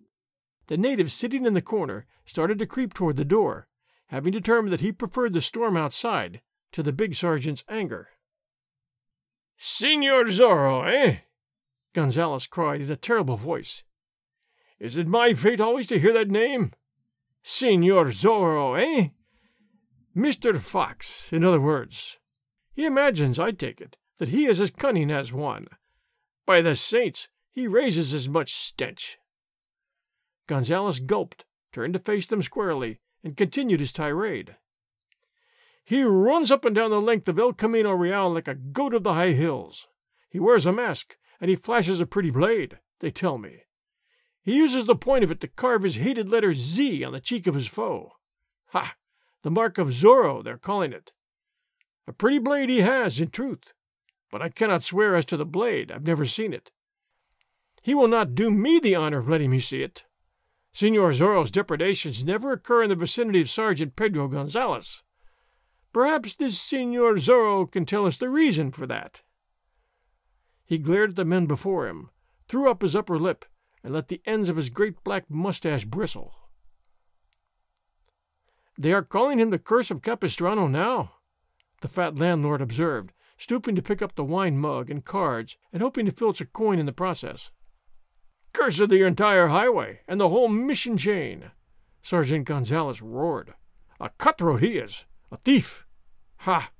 The 0.67 0.77
native 0.77 1.13
sitting 1.13 1.47
in 1.47 1.55
the 1.55 1.63
corner 1.63 2.07
started 2.25 2.59
to 2.59 2.67
creep 2.67 2.93
toward 2.93 3.17
the 3.17 3.25
door, 3.25 3.69
having 4.12 4.31
determined 4.31 4.70
that 4.70 4.82
he 4.82 4.93
preferred 4.93 5.32
the 5.32 5.41
storm 5.41 5.75
outside 5.75 6.43
to 6.70 6.82
the 6.82 6.93
big 6.93 7.14
sergeant's 7.14 7.64
anger. 7.67 8.11
Senor 9.56 10.25
Zorro, 10.26 10.87
eh? 10.87 11.20
Gonzales 11.94 12.47
cried 12.47 12.82
in 12.82 12.91
a 12.91 12.97
terrible 12.97 13.38
voice. 13.38 13.85
Is 14.79 14.99
it 14.99 15.06
my 15.06 15.32
fate 15.32 15.61
always 15.62 15.87
to 15.87 15.99
hear 15.99 16.12
that 16.12 16.29
name? 16.29 16.73
Senor 17.43 18.06
Zorro, 18.06 18.79
eh? 18.79 19.09
Mr. 20.14 20.61
Fox, 20.61 21.32
in 21.32 21.43
other 21.43 21.61
words. 21.61 22.19
He 22.75 22.85
imagines, 22.85 23.38
I 23.38 23.53
take 23.53 23.81
it, 23.81 23.97
that 24.19 24.29
he 24.29 24.44
is 24.44 24.61
as 24.61 24.70
cunning 24.70 25.11
as 25.11 25.33
one. 25.33 25.69
By 26.45 26.61
the 26.61 26.76
saints, 26.76 27.28
he 27.50 27.66
raises 27.66 28.12
as 28.12 28.28
much 28.28 28.54
stench. 28.54 29.16
Gonzales 30.47 31.00
gulped, 31.00 31.47
turned 31.73 31.95
to 31.95 31.99
face 31.99 32.26
them 32.26 32.42
squarely, 32.42 33.00
and 33.23 33.37
continued 33.37 33.81
his 33.81 33.93
tirade. 33.93 34.57
He 35.85 36.02
runs 36.02 36.50
up 36.50 36.64
and 36.64 36.75
down 36.75 36.91
the 36.91 37.00
length 37.00 37.29
of 37.29 37.38
El 37.38 37.52
Camino 37.52 37.93
Real 37.93 38.33
like 38.33 38.49
a 38.49 38.55
goat 38.55 38.95
of 38.95 39.02
the 39.02 39.14
high 39.14 39.33
hills. 39.33 39.88
He 40.31 40.38
wears 40.38 40.64
a 40.67 40.73
mask, 40.73 41.17
and 41.41 41.50
he 41.50 41.57
flashes 41.57 42.00
a 42.00 42.07
pretty 42.07 42.31
blade, 42.31 42.79
they 43.00 43.11
tell 43.11 43.37
me. 43.37 43.64
He 44.43 44.57
uses 44.57 44.87
the 44.87 44.97
point 44.97 45.25
of 45.25 45.31
it 45.31 45.41
to 45.41 45.49
carve 45.49 45.83
his 45.83 45.97
hated 45.97 46.31
letter 46.31 46.55
Z 46.55 47.05
on 47.05 47.12
the 47.12 47.21
cheek 47.21 47.47
of 47.47 47.55
his 47.55 47.67
foe. 47.67 48.12
Ha! 48.69 48.97
The 49.43 49.50
mark 49.50 49.79
of 49.79 49.88
Zorro, 49.88 50.43
they're 50.43 50.57
calling 50.57 50.93
it. 50.93 51.12
A 52.07 52.12
pretty 52.12 52.38
blade 52.38 52.69
he 52.69 52.81
has, 52.81 53.21
in 53.21 53.31
truth, 53.31 53.73
but 54.31 54.43
I 54.43 54.49
cannot 54.49 54.83
swear 54.83 55.14
as 55.14 55.25
to 55.26 55.37
the 55.37 55.45
blade. 55.45 55.93
I've 55.93 56.07
never 56.07 56.25
seen 56.25 56.52
it. 56.52 56.71
He 57.83 57.95
will 57.95 58.09
not 58.09 58.35
do 58.35 58.50
me 58.50 58.79
the 58.79 58.95
honor 58.95 59.19
of 59.19 59.29
letting 59.29 59.50
me 59.50 59.61
see 59.61 59.83
it. 59.83 60.05
Senor 60.73 61.11
Zorro's 61.11 61.50
depredations 61.50 62.25
never 62.25 62.52
occur 62.52 62.83
in 62.83 62.88
the 62.88 62.97
vicinity 62.97 63.43
of 63.43 63.50
Sergeant 63.50 63.95
Pedro 63.95 64.29
Gonzalez. 64.29 65.02
Perhaps 65.93 66.35
this 66.35 66.59
Senor 66.59 67.14
Zorro 67.14 67.71
can 67.71 67.85
tell 67.85 68.07
us 68.07 68.17
the 68.17 68.31
reason 68.31 68.73
for 68.73 68.87
that. 68.87 69.23
He 70.64 70.79
glared 70.79 71.11
at 71.11 71.17
the 71.17 71.25
men 71.26 71.47
before 71.47 71.87
him, 71.87 72.09
threw 72.49 72.71
up 72.71 72.81
his 72.81 72.97
upper 72.97 73.19
lip, 73.19 73.45
and 73.85 73.93
let 73.93 74.09
the 74.09 74.23
ends 74.25 74.49
of 74.49 74.57
his 74.57 74.71
great 74.71 75.05
black 75.05 75.29
mustache 75.29 75.85
bristle. 75.85 76.35
They 78.79 78.93
are 78.93 79.02
calling 79.02 79.38
him 79.38 79.50
the 79.50 79.59
curse 79.59 79.91
of 79.91 80.00
Capistrano 80.00 80.67
now, 80.67 81.17
the 81.83 81.88
fat 81.88 82.17
landlord 82.17 82.62
observed, 82.62 83.12
stooping 83.37 83.75
to 83.75 83.83
pick 83.83 84.00
up 84.00 84.14
the 84.14 84.25
wine 84.25 84.57
mug 84.57 84.88
and 84.88 85.05
cards 85.05 85.59
and 85.73 85.83
hoping 85.83 86.07
to 86.07 86.12
filch 86.12 86.41
a 86.41 86.47
coin 86.47 86.79
in 86.79 86.87
the 86.87 86.93
process. 86.93 87.50
Curse 88.52 88.80
of 88.80 88.90
the 88.90 89.02
entire 89.02 89.49
highway 89.49 90.00
and 90.06 90.21
the 90.21 90.28
whole 90.28 90.49
mission 90.49 90.99
chain, 90.99 91.50
Sergeant 92.02 92.44
Gonzalez 92.44 93.00
roared. 93.00 93.54
A 93.99 94.11
cutthroat 94.11 94.61
he 94.61 94.76
is, 94.76 95.06
a 95.30 95.38
thief. 95.38 95.87
Ha! 96.38 96.71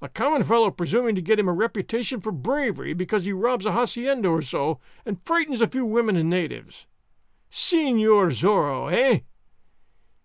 A 0.00 0.08
common 0.08 0.42
fellow 0.42 0.72
presuming 0.72 1.14
to 1.14 1.22
get 1.22 1.38
him 1.38 1.48
a 1.48 1.52
reputation 1.52 2.20
for 2.20 2.32
bravery 2.32 2.92
because 2.92 3.24
he 3.24 3.32
robs 3.32 3.66
a 3.66 3.72
hacienda 3.72 4.28
or 4.28 4.42
so 4.42 4.80
and 5.06 5.24
frightens 5.24 5.60
a 5.60 5.68
few 5.68 5.84
women 5.84 6.16
and 6.16 6.28
natives. 6.28 6.86
Senor 7.50 8.30
Zorro, 8.30 8.92
eh? 8.92 9.20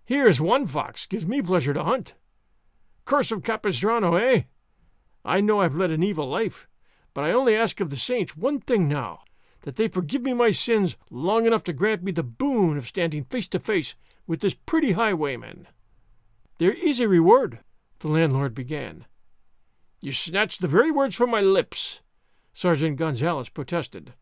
Here's 0.04 0.42
one 0.42 0.66
fox 0.66 1.06
gives 1.06 1.28
me 1.28 1.44
pleasure 1.44 1.74
to 1.76 1.84
hunt. 1.84 2.16
Curse 3.06 3.32
of 3.32 3.44
Capistrano, 3.44 4.16
eh? 4.16 4.44
I 5.24 5.42
know 5.42 5.62
I've 5.62 5.76
led 5.76 5.92
an 5.92 6.02
evil 6.02 6.28
life, 6.28 6.68
but 7.14 7.24
I 7.24 7.32
only 7.32 7.56
ask 7.56 7.80
of 7.80 7.92
the 7.92 7.98
saints 7.98 8.36
one 8.36 8.62
thing 8.62 8.88
now 8.88 9.20
that 9.68 9.76
they 9.76 9.90
forgive 9.90 10.22
me 10.22 10.32
my 10.32 10.50
sins 10.50 10.96
long 11.12 11.46
enough 11.46 11.62
to 11.62 11.74
grant 11.74 12.02
me 12.02 12.10
the 12.10 12.24
boon 12.24 12.78
of 12.78 12.88
standing 12.88 13.26
face 13.26 13.50
to 13.50 13.60
face 13.60 13.96
with 14.26 14.40
this 14.40 14.54
pretty 14.54 14.94
highwayman. 14.94 15.68
There 16.58 16.72
is 16.72 17.02
a 17.02 17.10
reward, 17.10 17.60
the 18.00 18.08
landlord 18.08 18.56
began. 18.56 19.04
You 20.00 20.14
snatched 20.14 20.62
the 20.62 20.70
very 20.70 20.90
words 20.90 21.18
from 21.18 21.30
my 21.30 21.42
lips, 21.42 22.00
Sergeant 22.54 22.96
Gonzalez 22.96 23.50
protested. 23.50 24.14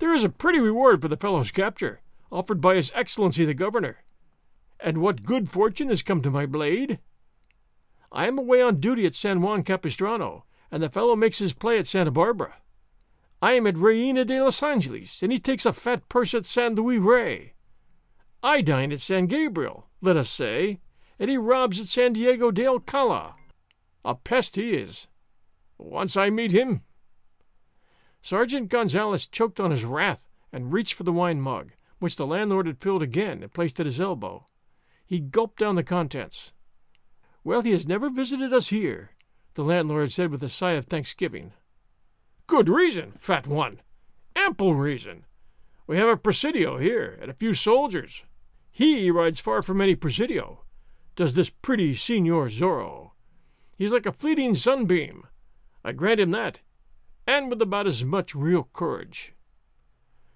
There 0.00 0.12
is 0.12 0.22
a 0.22 0.28
pretty 0.28 0.60
reward 0.60 1.00
for 1.00 1.08
the 1.08 1.16
fellow's 1.16 1.50
capture, 1.50 2.02
offered 2.30 2.60
by 2.60 2.74
His 2.74 2.92
Excellency 2.94 3.46
the 3.46 3.54
Governor. 3.54 4.04
And 4.78 4.98
what 4.98 5.22
good 5.22 5.48
fortune 5.48 5.88
has 5.88 6.02
come 6.02 6.20
to 6.20 6.30
my 6.30 6.44
blade? 6.44 6.98
I 8.12 8.26
am 8.26 8.36
away 8.36 8.60
on 8.60 8.80
duty 8.80 9.06
at 9.06 9.14
San 9.14 9.40
Juan 9.40 9.62
Capistrano, 9.62 10.44
and 10.70 10.82
the 10.82 10.90
fellow 10.90 11.16
makes 11.16 11.38
his 11.38 11.54
play 11.54 11.78
at 11.78 11.86
Santa 11.86 12.10
Barbara. 12.10 12.56
I 13.40 13.52
am 13.52 13.66
at 13.66 13.76
Reina 13.76 14.24
de 14.24 14.42
los 14.42 14.62
Angeles, 14.62 15.22
and 15.22 15.30
he 15.30 15.38
takes 15.38 15.64
a 15.64 15.72
fat 15.72 16.08
purse 16.08 16.34
at 16.34 16.46
San 16.46 16.74
Luis 16.74 16.98
Rey. 16.98 17.52
I 18.42 18.62
dine 18.62 18.92
at 18.92 19.00
San 19.00 19.26
Gabriel, 19.26 19.86
let 20.00 20.16
us 20.16 20.28
say, 20.28 20.80
and 21.18 21.30
he 21.30 21.36
robs 21.36 21.80
at 21.80 21.88
San 21.88 22.12
Diego 22.14 22.50
de 22.50 22.66
Alcala. 22.66 23.36
A 24.04 24.14
pest 24.14 24.56
he 24.56 24.74
is. 24.74 25.06
Once 25.76 26.16
I 26.16 26.30
meet 26.30 26.50
him. 26.50 26.82
Sergeant 28.22 28.68
Gonzales 28.68 29.26
choked 29.26 29.60
on 29.60 29.70
his 29.70 29.84
wrath 29.84 30.28
and 30.52 30.72
reached 30.72 30.94
for 30.94 31.04
the 31.04 31.12
wine 31.12 31.40
mug, 31.40 31.72
which 32.00 32.16
the 32.16 32.26
landlord 32.26 32.66
had 32.66 32.80
filled 32.80 33.02
again 33.02 33.42
and 33.42 33.52
placed 33.52 33.78
at 33.78 33.86
his 33.86 34.00
elbow. 34.00 34.46
He 35.06 35.20
gulped 35.20 35.60
down 35.60 35.76
the 35.76 35.84
contents. 35.84 36.52
Well, 37.44 37.62
he 37.62 37.72
has 37.72 37.86
never 37.86 38.10
visited 38.10 38.52
us 38.52 38.68
here, 38.68 39.10
the 39.54 39.64
landlord 39.64 40.12
said 40.12 40.30
with 40.30 40.42
a 40.42 40.48
sigh 40.48 40.72
of 40.72 40.86
thanksgiving. 40.86 41.52
Good 42.48 42.70
reason, 42.70 43.12
fat 43.18 43.46
one. 43.46 43.82
Ample 44.34 44.74
reason. 44.74 45.26
We 45.86 45.98
have 45.98 46.08
a 46.08 46.16
presidio 46.16 46.78
here, 46.78 47.18
and 47.20 47.30
a 47.30 47.34
few 47.34 47.52
soldiers. 47.52 48.24
He 48.70 49.10
rides 49.10 49.38
far 49.38 49.60
from 49.60 49.82
any 49.82 49.94
presidio, 49.94 50.64
does 51.14 51.34
this 51.34 51.50
pretty 51.50 51.94
Signor 51.94 52.46
Zorro. 52.46 53.10
He's 53.76 53.92
like 53.92 54.06
a 54.06 54.12
fleeting 54.12 54.54
sunbeam. 54.54 55.26
I 55.84 55.92
grant 55.92 56.20
him 56.20 56.30
that, 56.30 56.60
and 57.26 57.50
with 57.50 57.60
about 57.60 57.86
as 57.86 58.02
much 58.02 58.34
real 58.34 58.70
courage. 58.72 59.34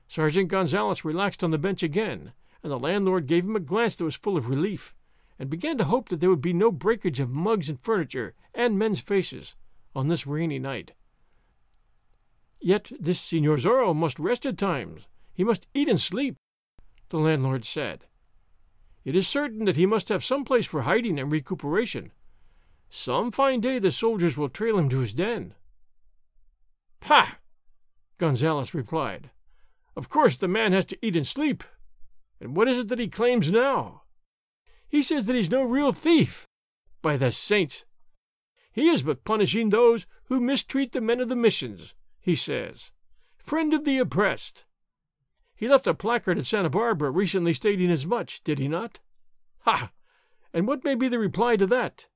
Sergeant 0.07 0.49
Gonzales 0.49 1.07
relaxed 1.07 1.42
on 1.42 1.50
the 1.50 1.57
bench 1.57 1.83
again, 1.83 2.35
and 2.62 2.71
the 2.71 2.78
landlord 2.78 3.26
gave 3.26 3.45
him 3.45 3.57
a 3.57 3.61
glance 3.61 3.97
that 3.97 4.04
was 4.04 4.16
full 4.16 4.37
of 4.37 4.50
relief 4.50 4.95
and 5.38 5.49
began 5.49 5.78
to 5.78 5.85
hope 5.85 6.11
that 6.11 6.21
there 6.21 6.28
would 6.28 6.42
be 6.42 6.52
no 6.52 6.71
breakage 6.71 7.21
of 7.21 7.31
mugs 7.31 7.71
and 7.71 7.81
furniture 7.81 8.35
and 8.52 8.78
men's 8.78 9.00
faces 9.00 9.54
on 9.97 10.09
this 10.09 10.26
rainy 10.26 10.59
night. 10.59 10.92
Yet 12.62 12.92
this 13.00 13.21
Signor 13.21 13.57
Zorro 13.57 13.95
must 13.95 14.21
rest 14.21 14.47
at 14.47 14.57
times. 14.57 15.09
He 15.35 15.42
must 15.42 15.66
eat 15.75 15.88
and 15.88 16.00
sleep, 16.00 16.37
the 17.09 17.19
landlord 17.19 17.64
said. 17.64 18.07
It 19.04 19.16
is 19.16 19.26
certain 19.26 19.64
that 19.64 19.76
he 19.76 19.85
must 19.85 20.09
have 20.11 20.25
some 20.25 20.45
place 20.45 20.64
for 20.64 20.83
hiding 20.83 21.19
and 21.19 21.33
recuperation. 21.33 22.12
Some 22.88 23.33
fine 23.33 23.61
day 23.61 23.81
the 23.81 23.90
soldiers 23.90 24.37
will 24.37 24.49
trail 24.49 24.78
him 24.78 24.88
to 24.90 25.00
his 25.00 25.12
den. 25.12 25.54
Ha! 27.02 27.38
Gonzales 28.19 28.75
replied. 28.75 29.31
Of 29.97 30.09
course 30.09 30.37
the 30.37 30.47
man 30.47 30.73
has 30.73 30.87
to 30.87 30.99
eat 31.04 31.16
and 31.16 31.26
sleep. 31.26 31.64
And 32.40 32.54
what 32.54 32.69
is 32.69 32.78
it 32.78 32.88
that 32.88 33.00
he 33.00 33.09
claims 33.09 33.50
now? 33.50 34.02
He 34.88 35.02
says 35.02 35.26
that 35.26 35.35
he's 35.35 35.50
no 35.50 35.64
real 35.64 35.92
thief. 35.92 36.47
By 37.00 37.16
the 37.16 37.33
saints! 37.33 37.85
He 38.71 38.88
is 38.88 39.02
but 39.02 39.25
punishing 39.25 39.71
those 39.71 40.07
who 40.25 40.40
mistreat 40.40 40.92
the 40.92 41.00
men 41.00 41.19
of 41.19 41.28
the 41.28 41.35
missions, 41.35 41.95
he 42.23 42.37
says. 42.37 42.93
Friend 43.37 43.75
of 43.75 43.85
the 43.85 43.99
oppressed. 43.99 44.64
He 45.55 45.69
left 45.69 45.87
a 45.87 45.95
placard 45.95 46.38
at 46.38 46.47
Santa 46.47 46.71
Barbara 46.71 47.11
recently 47.11 47.52
stating 47.52 47.91
as 47.91 48.07
much, 48.07 48.43
did 48.45 48.59
he 48.59 48.69
not? 48.69 49.00
Ha! 49.61 49.91
And 50.55 50.67
what 50.67 50.85
may 50.85 50.95
be 50.95 51.09
the 51.09 51.19
reply 51.19 51.57
to 51.57 51.67
that? 51.67 52.07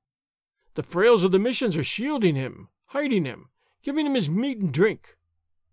The 0.75 0.83
frails 0.83 1.23
of 1.23 1.31
the 1.31 1.39
missions 1.39 1.75
are 1.75 1.83
shielding 1.83 2.35
him, 2.35 2.69
hiding 2.87 3.25
him, 3.25 3.49
giving 3.83 4.05
him 4.05 4.15
his 4.15 4.29
meat 4.29 4.57
and 4.59 4.73
drink. 4.73 5.17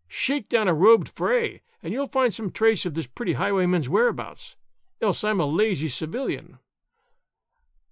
Shake 0.08 0.48
down 0.48 0.68
a 0.68 0.74
robed 0.74 1.08
fray, 1.08 1.62
and 1.82 1.92
you'll 1.92 2.06
find 2.06 2.32
some 2.32 2.50
trace 2.50 2.84
of 2.84 2.94
this 2.94 3.06
pretty 3.06 3.34
highwayman's 3.34 3.88
whereabouts, 3.88 4.56
else 5.00 5.22
I'm 5.22 5.40
a 5.40 5.46
lazy 5.46 5.88
civilian. 5.88 6.58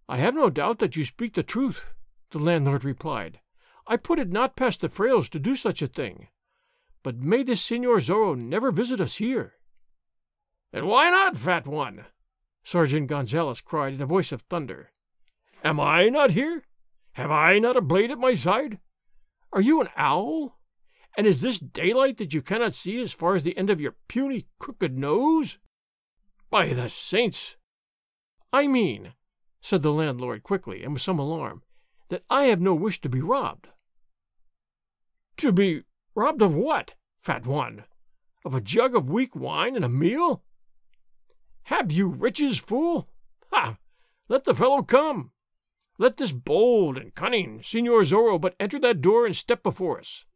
I 0.08 0.18
have 0.18 0.34
no 0.34 0.50
doubt 0.50 0.78
that 0.80 0.96
you 0.96 1.04
speak 1.04 1.34
the 1.34 1.42
truth, 1.42 1.84
the 2.30 2.38
landlord 2.38 2.84
replied. 2.84 3.40
I 3.86 3.96
put 3.96 4.18
it 4.18 4.30
not 4.30 4.56
past 4.56 4.80
the 4.80 4.88
frails 4.88 5.28
to 5.30 5.38
do 5.38 5.56
such 5.56 5.82
a 5.82 5.86
thing. 5.86 6.28
But 7.02 7.16
may 7.16 7.42
this 7.42 7.62
Signor 7.62 7.96
Zorro 7.96 8.36
never 8.36 8.70
visit 8.70 9.00
us 9.00 9.16
here. 9.16 9.54
And 10.72 10.86
why 10.86 11.10
not, 11.10 11.36
fat 11.36 11.66
one? 11.66 12.06
Sergeant 12.64 13.08
Gonzales 13.08 13.60
cried 13.60 13.92
in 13.92 14.00
a 14.00 14.06
voice 14.06 14.32
of 14.32 14.42
thunder. 14.42 14.92
Am 15.64 15.80
I 15.80 16.08
not 16.08 16.30
here? 16.30 16.64
Have 17.12 17.30
I 17.30 17.58
not 17.58 17.76
a 17.76 17.82
blade 17.82 18.10
at 18.10 18.18
my 18.18 18.34
side? 18.34 18.78
Are 19.52 19.60
you 19.60 19.80
an 19.80 19.88
owl? 19.96 20.58
And 21.16 21.26
is 21.26 21.40
this 21.40 21.58
daylight 21.58 22.16
that 22.18 22.32
you 22.32 22.40
cannot 22.40 22.72
see 22.72 23.00
as 23.02 23.12
far 23.12 23.34
as 23.34 23.42
the 23.42 23.56
end 23.58 23.68
of 23.68 23.80
your 23.80 23.96
puny, 24.08 24.46
crooked 24.58 24.96
nose? 24.96 25.58
By 26.50 26.72
the 26.72 26.88
saints! 26.88 27.56
I 28.52 28.66
mean, 28.66 29.14
said 29.60 29.82
the 29.82 29.92
landlord 29.92 30.42
quickly 30.42 30.82
and 30.84 30.94
with 30.94 31.02
some 31.02 31.18
alarm, 31.18 31.62
that 32.12 32.22
I 32.28 32.44
have 32.44 32.60
no 32.60 32.74
wish 32.74 33.00
to 33.00 33.08
be 33.08 33.22
robbed. 33.22 33.68
To 35.38 35.50
be 35.50 35.84
robbed 36.14 36.42
of 36.42 36.54
what, 36.54 36.92
fat 37.18 37.46
one? 37.46 37.84
Of 38.44 38.54
a 38.54 38.60
jug 38.60 38.94
of 38.94 39.08
weak 39.08 39.34
wine 39.34 39.76
and 39.76 39.84
a 39.84 39.88
meal? 39.88 40.44
Have 41.62 41.90
you 41.90 42.08
riches, 42.08 42.58
fool? 42.58 43.08
Ha! 43.50 43.78
Let 44.28 44.44
the 44.44 44.54
fellow 44.54 44.82
come. 44.82 45.30
Let 45.96 46.18
this 46.18 46.32
bold 46.32 46.98
and 46.98 47.14
cunning 47.14 47.62
Signor 47.62 48.02
Zorro 48.02 48.38
but 48.38 48.56
enter 48.60 48.78
that 48.80 49.00
door 49.00 49.24
and 49.24 49.34
step 49.34 49.62
before 49.62 49.98
us. 49.98 50.26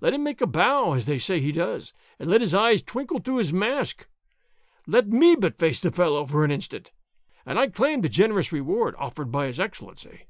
Let 0.00 0.14
him 0.14 0.22
make 0.22 0.40
a 0.40 0.46
bow, 0.46 0.94
as 0.94 1.04
they 1.04 1.18
say 1.18 1.40
he 1.40 1.52
does, 1.52 1.92
and 2.18 2.30
let 2.30 2.40
his 2.40 2.54
eyes 2.54 2.82
twinkle 2.82 3.18
through 3.18 3.38
his 3.38 3.52
mask. 3.52 4.08
Let 4.86 5.08
me 5.08 5.36
but 5.36 5.58
face 5.58 5.80
the 5.80 5.90
fellow 5.90 6.24
for 6.24 6.46
an 6.46 6.50
instant, 6.50 6.92
and 7.44 7.58
I 7.58 7.66
claim 7.66 8.00
the 8.00 8.08
generous 8.08 8.52
reward 8.52 8.94
offered 8.98 9.30
by 9.30 9.48
His 9.48 9.60
Excellency. 9.60 10.24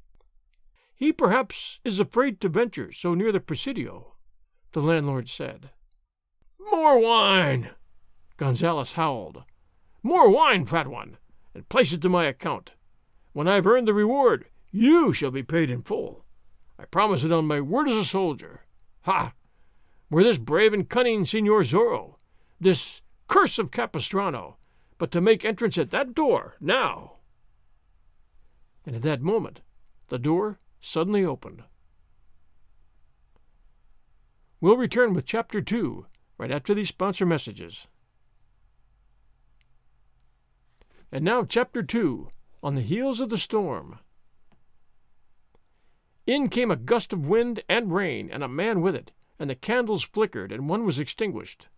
He 0.97 1.12
perhaps 1.12 1.79
is 1.85 2.00
afraid 2.00 2.41
to 2.41 2.49
venture 2.49 2.91
so 2.91 3.15
near 3.15 3.31
the 3.31 3.38
Presidio, 3.38 4.15
the 4.73 4.81
landlord 4.81 5.29
said. 5.29 5.69
More 6.59 6.99
wine! 6.99 7.73
Gonzales 8.38 8.95
howled. 8.95 9.45
More 10.03 10.31
wine, 10.31 10.65
fat 10.65 10.87
one, 10.87 11.19
and 11.55 11.69
place 11.69 11.93
it 11.93 12.00
to 12.00 12.09
my 12.09 12.25
account. 12.25 12.73
When 13.35 13.47
I've 13.47 13.67
earned 13.67 13.87
the 13.87 13.93
reward, 13.93 14.47
you 14.71 15.12
shall 15.12 15.31
be 15.31 15.43
paid 15.43 15.69
in 15.69 15.83
full. 15.83 16.25
I 16.79 16.87
promise 16.87 17.25
it 17.25 17.33
on 17.33 17.47
my 17.47 17.61
word 17.61 17.91
as 17.91 17.97
a 17.97 18.05
soldier. 18.05 18.62
Ha! 19.03 19.35
Were 20.09 20.25
this 20.25 20.38
brave 20.38 20.73
and 20.73 20.88
cunning 20.88 21.26
Signor 21.26 21.61
Zorro, 21.61 22.17
this 22.59 23.03
curse 23.29 23.59
of 23.59 23.71
Capistrano, 23.71 24.57
but 24.97 25.11
to 25.12 25.21
make 25.21 25.45
entrance 25.45 25.76
at 25.76 25.91
that 25.91 26.15
door 26.15 26.57
now. 26.59 27.17
And 28.87 28.97
at 28.97 29.03
that 29.03 29.21
moment, 29.21 29.61
the 30.09 30.19
door 30.19 30.59
suddenly 30.80 31.25
opened. 31.25 31.62
We'll 34.61 34.76
return 34.76 35.12
with 35.12 35.26
Chapter 35.26 35.61
2 35.61 36.06
right 36.38 36.50
after 36.50 36.75
these 36.75 36.88
sponsor 36.88 37.26
messages. 37.26 37.87
And 41.12 41.25
now, 41.25 41.45
Chapter 41.45 41.83
2 41.83 42.28
On 42.62 42.75
the 42.75 42.83
Heels 42.83 43.21
of 43.21 43.28
the 43.28 43.38
Storm. 43.38 43.99
In 46.26 46.49
came 46.49 46.71
a 46.71 46.76
gust 46.76 47.12
of 47.12 47.26
wind 47.26 47.62
and 47.68 47.95
rain, 47.95 48.28
and 48.30 48.42
a 48.42 48.49
man 48.49 48.80
with 48.80 48.97
it, 48.97 49.12
and 49.38 49.49
the 49.49 49.54
candles 49.54 50.02
flickered, 50.02 50.50
and 50.50 50.68
one 50.68 50.85
was 50.85 50.99
extinguished. 50.99 51.68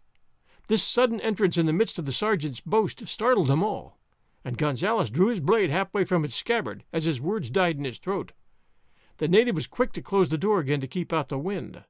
This 0.68 0.82
sudden 0.82 1.20
entrance 1.20 1.58
in 1.58 1.66
the 1.66 1.72
midst 1.72 1.98
of 1.98 2.06
the 2.06 2.12
sergeant's 2.12 2.60
boast 2.60 3.06
startled 3.08 3.48
them 3.48 3.62
all, 3.62 3.98
and 4.44 4.56
Gonzales 4.56 5.10
drew 5.10 5.28
his 5.28 5.40
blade 5.40 5.70
halfway 5.70 6.04
from 6.04 6.24
its 6.24 6.34
scabbard 6.34 6.84
as 6.92 7.04
his 7.04 7.20
words 7.20 7.50
died 7.50 7.76
in 7.76 7.84
his 7.84 7.98
throat. 7.98 8.32
The 9.18 9.28
native 9.28 9.56
was 9.56 9.66
quick 9.66 9.92
to 9.92 10.02
close 10.02 10.28
the 10.28 10.38
door 10.38 10.60
again 10.60 10.80
to 10.80 10.86
keep 10.86 11.12
out 11.12 11.28
the 11.28 11.38
wind. 11.38 11.84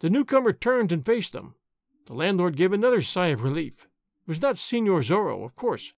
The 0.00 0.10
newcomer 0.10 0.52
turned 0.52 0.92
and 0.92 1.04
faced 1.04 1.32
them. 1.32 1.54
The 2.06 2.14
landlord 2.14 2.56
gave 2.56 2.72
another 2.72 3.00
sigh 3.00 3.28
of 3.28 3.42
relief. 3.42 3.84
It 3.84 4.28
was 4.28 4.42
not 4.42 4.58
Signor 4.58 5.00
Zorro, 5.00 5.44
of 5.44 5.56
course. 5.56 5.92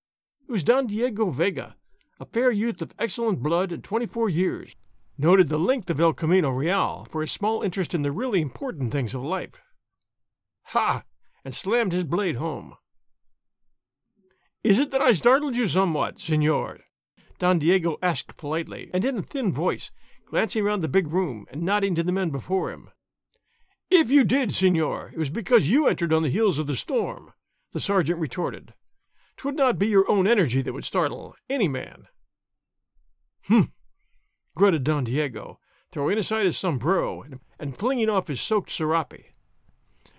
It 0.49 0.53
was 0.53 0.63
Don 0.63 0.87
Diego 0.87 1.31
Vega, 1.31 1.75
a 2.21 2.27
fair 2.27 2.51
youth 2.51 2.81
of 2.81 2.95
excellent 2.99 3.43
blood 3.43 3.73
and 3.73 3.83
twenty-four 3.83 4.29
years, 4.29 4.77
noted 5.19 5.49
the 5.49 5.59
length 5.59 5.91
of 5.91 6.01
El 6.01 6.13
Camino 6.13 6.51
Real 6.51 7.07
for 7.11 7.21
his 7.23 7.33
small 7.33 7.63
interest 7.63 7.95
in 7.95 8.03
the 8.03 8.13
really 8.13 8.41
important 8.41 8.93
things 8.93 9.15
of 9.15 9.23
life. 9.23 9.63
Ha! 10.69 11.05
and 11.45 11.55
slammed 11.55 11.93
his 11.93 12.05
blade 12.05 12.37
home. 12.37 12.75
Is 14.63 14.79
it 14.79 14.91
that 14.93 15.03
I 15.03 15.13
startled 15.13 15.57
you 15.57 15.69
somewhat, 15.69 16.19
senor? 16.19 16.81
Don 17.39 17.59
Diego 17.59 17.99
asked 18.03 18.37
politely, 18.37 18.91
and 18.95 19.05
in 19.05 19.19
a 19.19 19.23
thin 19.23 19.53
voice, 19.53 19.91
glancing 20.35 20.65
round 20.65 20.83
the 20.83 20.89
big 20.89 21.13
room 21.13 21.47
and 21.53 21.63
nodding 21.63 21.95
to 21.95 22.03
the 22.03 22.11
men 22.11 22.29
before 22.29 22.73
him. 22.73 22.91
If 23.89 24.11
you 24.11 24.25
did, 24.25 24.53
senor, 24.53 25.13
it 25.13 25.17
was 25.17 25.31
because 25.31 25.71
you 25.71 25.87
entered 25.87 26.13
on 26.13 26.25
the 26.25 26.29
heels 26.29 26.59
of 26.59 26.67
the 26.67 26.75
storm, 26.75 27.33
the 27.71 27.79
sergeant 27.79 28.19
retorted. 28.19 28.75
Twould 29.37 29.55
not 29.55 29.79
be 29.79 29.87
your 29.87 30.11
own 30.11 30.27
energy 30.27 30.61
that 30.61 30.73
would 30.73 30.85
startle 30.85 31.37
any 31.49 31.69
man. 31.69 32.09
Hm, 33.43 33.71
grunted 34.57 34.83
Don 34.83 35.05
Diego, 35.05 35.61
throwing 35.93 36.19
aside 36.19 36.47
his 36.47 36.59
sombrero 36.59 37.25
and 37.61 37.79
flinging 37.79 38.11
off 38.11 38.27
his 38.27 38.41
soaked 38.41 38.73
serape. 38.73 39.27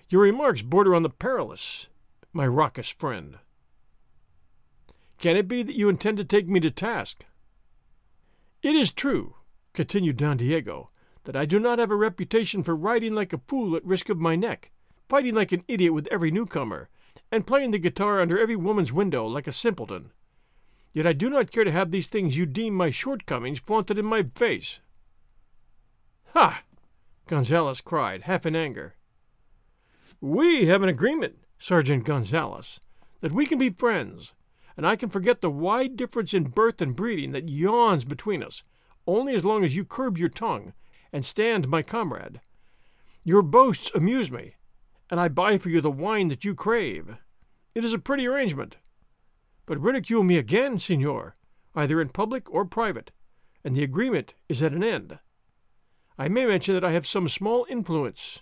Your 0.07 0.21
remarks 0.21 0.61
border 0.61 0.95
on 0.95 1.03
the 1.03 1.09
perilous, 1.09 1.87
my 2.31 2.47
raucous 2.47 2.87
friend. 2.87 3.39
Can 5.19 5.35
it 5.35 5.49
be 5.49 5.61
that 5.61 5.75
you 5.75 5.89
intend 5.89 6.15
to 6.19 6.23
take 6.23 6.47
me 6.47 6.61
to 6.61 6.71
task? 6.71 7.25
It 8.61 8.75
is 8.75 8.93
true, 8.93 9.35
continued 9.75 10.17
Don 10.17 10.37
Diego, 10.37 10.89
that 11.25 11.35
I 11.35 11.45
do 11.45 11.59
not 11.59 11.79
have 11.79 11.91
a 11.91 11.95
reputation 11.95 12.63
for 12.63 12.75
riding 12.75 13.13
like 13.13 13.33
a 13.33 13.41
fool 13.47 13.75
at 13.75 13.85
risk 13.85 14.09
of 14.09 14.17
my 14.17 14.35
neck, 14.35 14.71
fighting 15.07 15.35
like 15.35 15.51
an 15.51 15.63
idiot 15.67 15.93
with 15.93 16.07
every 16.11 16.31
newcomer, 16.31 16.89
and 17.31 17.45
playing 17.45 17.71
the 17.71 17.79
guitar 17.79 18.21
under 18.21 18.39
every 18.39 18.55
woman's 18.55 18.93
window 18.93 19.25
like 19.25 19.47
a 19.47 19.51
simpleton. 19.51 20.11
Yet 20.93 21.05
I 21.05 21.13
do 21.13 21.29
not 21.29 21.51
care 21.51 21.63
to 21.63 21.71
have 21.71 21.91
these 21.91 22.07
things 22.07 22.37
you 22.37 22.45
deem 22.45 22.73
my 22.73 22.89
shortcomings 22.89 23.59
flaunted 23.59 23.97
in 23.97 24.05
my 24.05 24.23
face. 24.35 24.79
Ha! 26.33 26.63
Gonzales 27.27 27.81
cried, 27.81 28.23
half 28.23 28.45
in 28.45 28.55
anger. 28.55 28.95
We 30.21 30.65
have 30.65 30.83
an 30.83 30.89
agreement, 30.89 31.39
Sergeant 31.59 32.05
Gonzales, 32.05 32.79
that 33.21 33.31
we 33.31 33.45
can 33.45 33.57
be 33.57 33.69
friends, 33.69 34.33
and 34.77 34.87
I 34.87 34.95
can 34.95 35.09
forget 35.09 35.41
the 35.41 35.49
wide 35.49 35.97
difference 35.97 36.33
in 36.33 36.45
birth 36.45 36.81
and 36.81 36.95
breeding 36.95 37.31
that 37.31 37.49
yawns 37.49 38.05
between 38.05 38.43
us, 38.43 38.63
only 39.07 39.35
as 39.35 39.45
long 39.45 39.63
as 39.63 39.75
you 39.75 39.85
curb 39.85 40.17
your 40.17 40.29
tongue 40.29 40.73
and 41.11 41.25
stand 41.25 41.67
my 41.67 41.81
comrade. 41.81 42.41
Your 43.23 43.41
boasts 43.41 43.91
amuse 43.95 44.29
me, 44.29 44.55
and 45.09 45.19
I 45.19 45.27
buy 45.27 45.57
for 45.57 45.69
you 45.69 45.81
the 45.81 45.91
wine 45.91 46.27
that 46.27 46.45
you 46.45 46.53
crave. 46.55 47.17
It 47.73 47.83
is 47.83 47.93
a 47.93 47.99
pretty 47.99 48.27
arrangement. 48.27 48.77
But 49.65 49.81
ridicule 49.81 50.23
me 50.23 50.37
again, 50.37 50.77
senor, 50.77 51.35
either 51.73 51.99
in 51.99 52.09
public 52.09 52.51
or 52.51 52.65
private, 52.65 53.11
and 53.63 53.75
the 53.75 53.83
agreement 53.83 54.35
is 54.47 54.61
at 54.61 54.73
an 54.73 54.83
end. 54.83 55.19
I 56.17 56.27
may 56.27 56.45
mention 56.45 56.75
that 56.75 56.83
I 56.83 56.91
have 56.91 57.07
some 57.07 57.27
small 57.27 57.65
influence. 57.69 58.41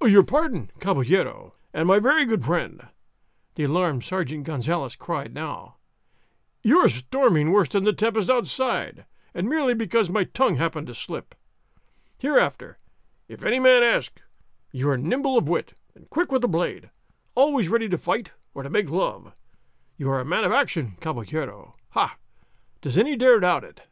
Oh, 0.00 0.06
your 0.06 0.22
pardon, 0.22 0.70
caballero, 0.78 1.54
and 1.74 1.88
my 1.88 1.98
very 1.98 2.24
good 2.24 2.44
friend, 2.44 2.82
the 3.56 3.64
alarmed 3.64 4.04
Sergeant 4.04 4.44
Gonzales 4.44 4.94
cried 4.94 5.34
now. 5.34 5.77
You're 6.68 6.90
storming 6.90 7.50
worse 7.50 7.70
than 7.70 7.84
the 7.84 7.94
tempest 7.94 8.28
outside, 8.28 9.06
and 9.32 9.48
merely 9.48 9.72
because 9.72 10.10
my 10.10 10.24
tongue 10.24 10.56
happened 10.56 10.86
to 10.88 10.94
slip. 10.94 11.34
Hereafter, 12.18 12.76
if 13.26 13.42
any 13.42 13.58
man 13.58 13.82
ask, 13.82 14.20
you 14.70 14.90
are 14.90 14.98
nimble 14.98 15.38
of 15.38 15.48
wit 15.48 15.72
and 15.94 16.10
quick 16.10 16.30
with 16.30 16.42
the 16.42 16.46
blade, 16.46 16.90
always 17.34 17.70
ready 17.70 17.88
to 17.88 17.96
fight 17.96 18.32
or 18.52 18.62
to 18.62 18.68
make 18.68 18.90
love. 18.90 19.32
You 19.96 20.10
are 20.10 20.20
a 20.20 20.26
man 20.26 20.44
of 20.44 20.52
action, 20.52 20.98
caballero. 21.00 21.74
Ha! 21.92 22.18
Does 22.82 22.98
any 22.98 23.16
dare 23.16 23.40
doubt 23.40 23.64
it? 23.64 23.84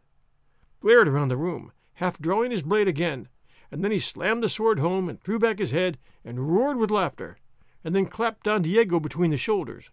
Glared 0.81 1.09
around 1.09 1.29
the 1.29 1.39
room, 1.39 1.73
half 1.95 2.19
drawing 2.19 2.51
his 2.51 2.63
blade 2.63 2.89
again, 2.89 3.29
and 3.73 3.83
then 3.83 3.91
he 3.91 3.99
slammed 3.99 4.43
the 4.43 4.51
sword 4.51 4.81
home 4.81 5.09
and 5.09 5.19
threw 5.19 5.39
back 5.39 5.61
his 5.61 5.71
head 5.71 5.97
and 6.27 6.55
roared 6.55 6.77
with 6.77 6.91
laughter, 6.91 7.39
and 7.83 7.97
then 7.97 8.05
clapped 8.05 8.45
Don 8.45 8.61
Diego 8.61 9.01
between 9.01 9.31
the 9.31 9.39
shoulders, 9.39 9.91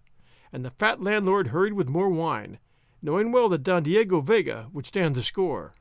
and 0.52 0.66
the 0.66 0.72
fat 0.72 1.02
landlord 1.02 1.48
hurried 1.48 1.72
with 1.72 1.88
more 1.88 2.10
wine, 2.10 2.60
knowing 3.04 3.32
well 3.32 3.50
that 3.50 3.62
Don 3.62 3.84
Diego 3.84 4.22
Vega 4.22 4.70
would 4.74 4.88
stand 4.88 5.14
the 5.14 5.22
score. 5.22 5.76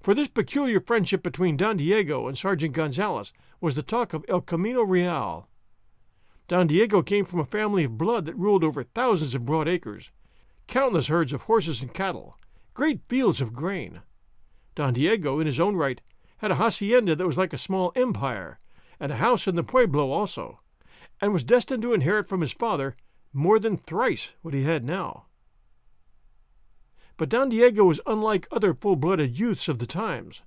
For 0.00 0.14
this 0.14 0.28
peculiar 0.28 0.78
friendship 0.78 1.24
between 1.24 1.56
Don 1.56 1.78
Diego 1.78 2.28
and 2.28 2.38
Sergeant 2.38 2.74
Gonzales 2.74 3.32
was 3.60 3.74
the 3.74 3.82
talk 3.82 4.12
of 4.12 4.24
El 4.28 4.42
Camino 4.42 4.82
Real, 4.82 5.48
Don 6.46 6.66
Diego 6.66 7.02
came 7.02 7.24
from 7.24 7.40
a 7.40 7.46
family 7.46 7.84
of 7.84 7.96
blood 7.96 8.26
that 8.26 8.36
ruled 8.36 8.64
over 8.64 8.84
thousands 8.84 9.34
of 9.34 9.46
broad 9.46 9.66
acres, 9.66 10.10
countless 10.66 11.06
herds 11.06 11.32
of 11.32 11.42
horses 11.42 11.80
and 11.80 11.94
cattle, 11.94 12.38
great 12.74 13.00
fields 13.08 13.40
of 13.40 13.54
grain. 13.54 14.02
Don 14.74 14.92
Diego, 14.92 15.40
in 15.40 15.46
his 15.46 15.58
own 15.58 15.74
right, 15.74 16.02
had 16.38 16.50
a 16.50 16.56
hacienda 16.56 17.16
that 17.16 17.26
was 17.26 17.38
like 17.38 17.54
a 17.54 17.58
small 17.58 17.92
empire, 17.96 18.58
and 19.00 19.10
a 19.10 19.16
house 19.16 19.46
in 19.46 19.56
the 19.56 19.64
pueblo 19.64 20.10
also, 20.10 20.60
and 21.18 21.32
was 21.32 21.44
destined 21.44 21.82
to 21.82 21.94
inherit 21.94 22.28
from 22.28 22.42
his 22.42 22.52
father 22.52 22.94
more 23.32 23.58
than 23.58 23.78
thrice 23.78 24.32
what 24.42 24.52
he 24.52 24.64
had 24.64 24.84
now. 24.84 25.24
But 27.16 27.28
Don 27.28 27.48
Diego 27.48 27.84
was 27.84 28.00
unlike 28.06 28.48
other 28.50 28.74
full 28.74 28.96
blooded 28.96 29.38
youths 29.38 29.68
of 29.68 29.78
the 29.78 29.86
times. 29.86 30.42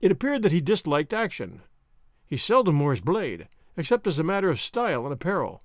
It 0.00 0.10
appeared 0.10 0.42
that 0.42 0.52
he 0.52 0.60
disliked 0.60 1.12
action. 1.12 1.62
He 2.26 2.36
seldom 2.36 2.80
wore 2.80 2.92
his 2.92 3.00
blade, 3.00 3.48
except 3.76 4.06
as 4.06 4.18
a 4.18 4.24
matter 4.24 4.48
of 4.48 4.60
style 4.60 5.04
and 5.04 5.12
apparel. 5.12 5.62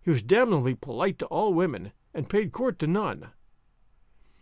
He 0.00 0.10
was 0.10 0.22
damnably 0.22 0.74
polite 0.74 1.18
to 1.18 1.26
all 1.26 1.52
women, 1.52 1.92
and 2.14 2.28
paid 2.28 2.52
court 2.52 2.78
to 2.78 2.86
none. 2.86 3.28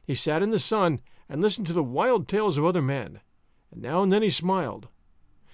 He 0.06 0.14
sat 0.14 0.42
in 0.42 0.50
the 0.50 0.58
sun 0.58 1.00
and 1.28 1.42
listened 1.42 1.66
to 1.66 1.72
the 1.72 1.82
wild 1.82 2.28
tales 2.28 2.56
of 2.56 2.64
other 2.64 2.80
men, 2.80 3.20
and 3.70 3.82
now 3.82 4.02
and 4.02 4.12
then 4.12 4.22
he 4.22 4.30
smiled. 4.30 4.88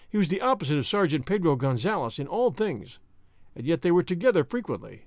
He 0.09 0.19
was 0.19 0.29
the 0.29 0.41
opposite 0.41 0.79
of 0.79 0.87
Sergeant 0.87 1.27
Pedro 1.27 1.57
Gonzales 1.57 2.19
in 2.19 2.29
all 2.29 2.53
things, 2.53 3.01
and 3.57 3.67
yet 3.67 3.83
they 3.83 3.91
were 3.91 4.03
together 4.03 4.45
frequently. 4.45 5.07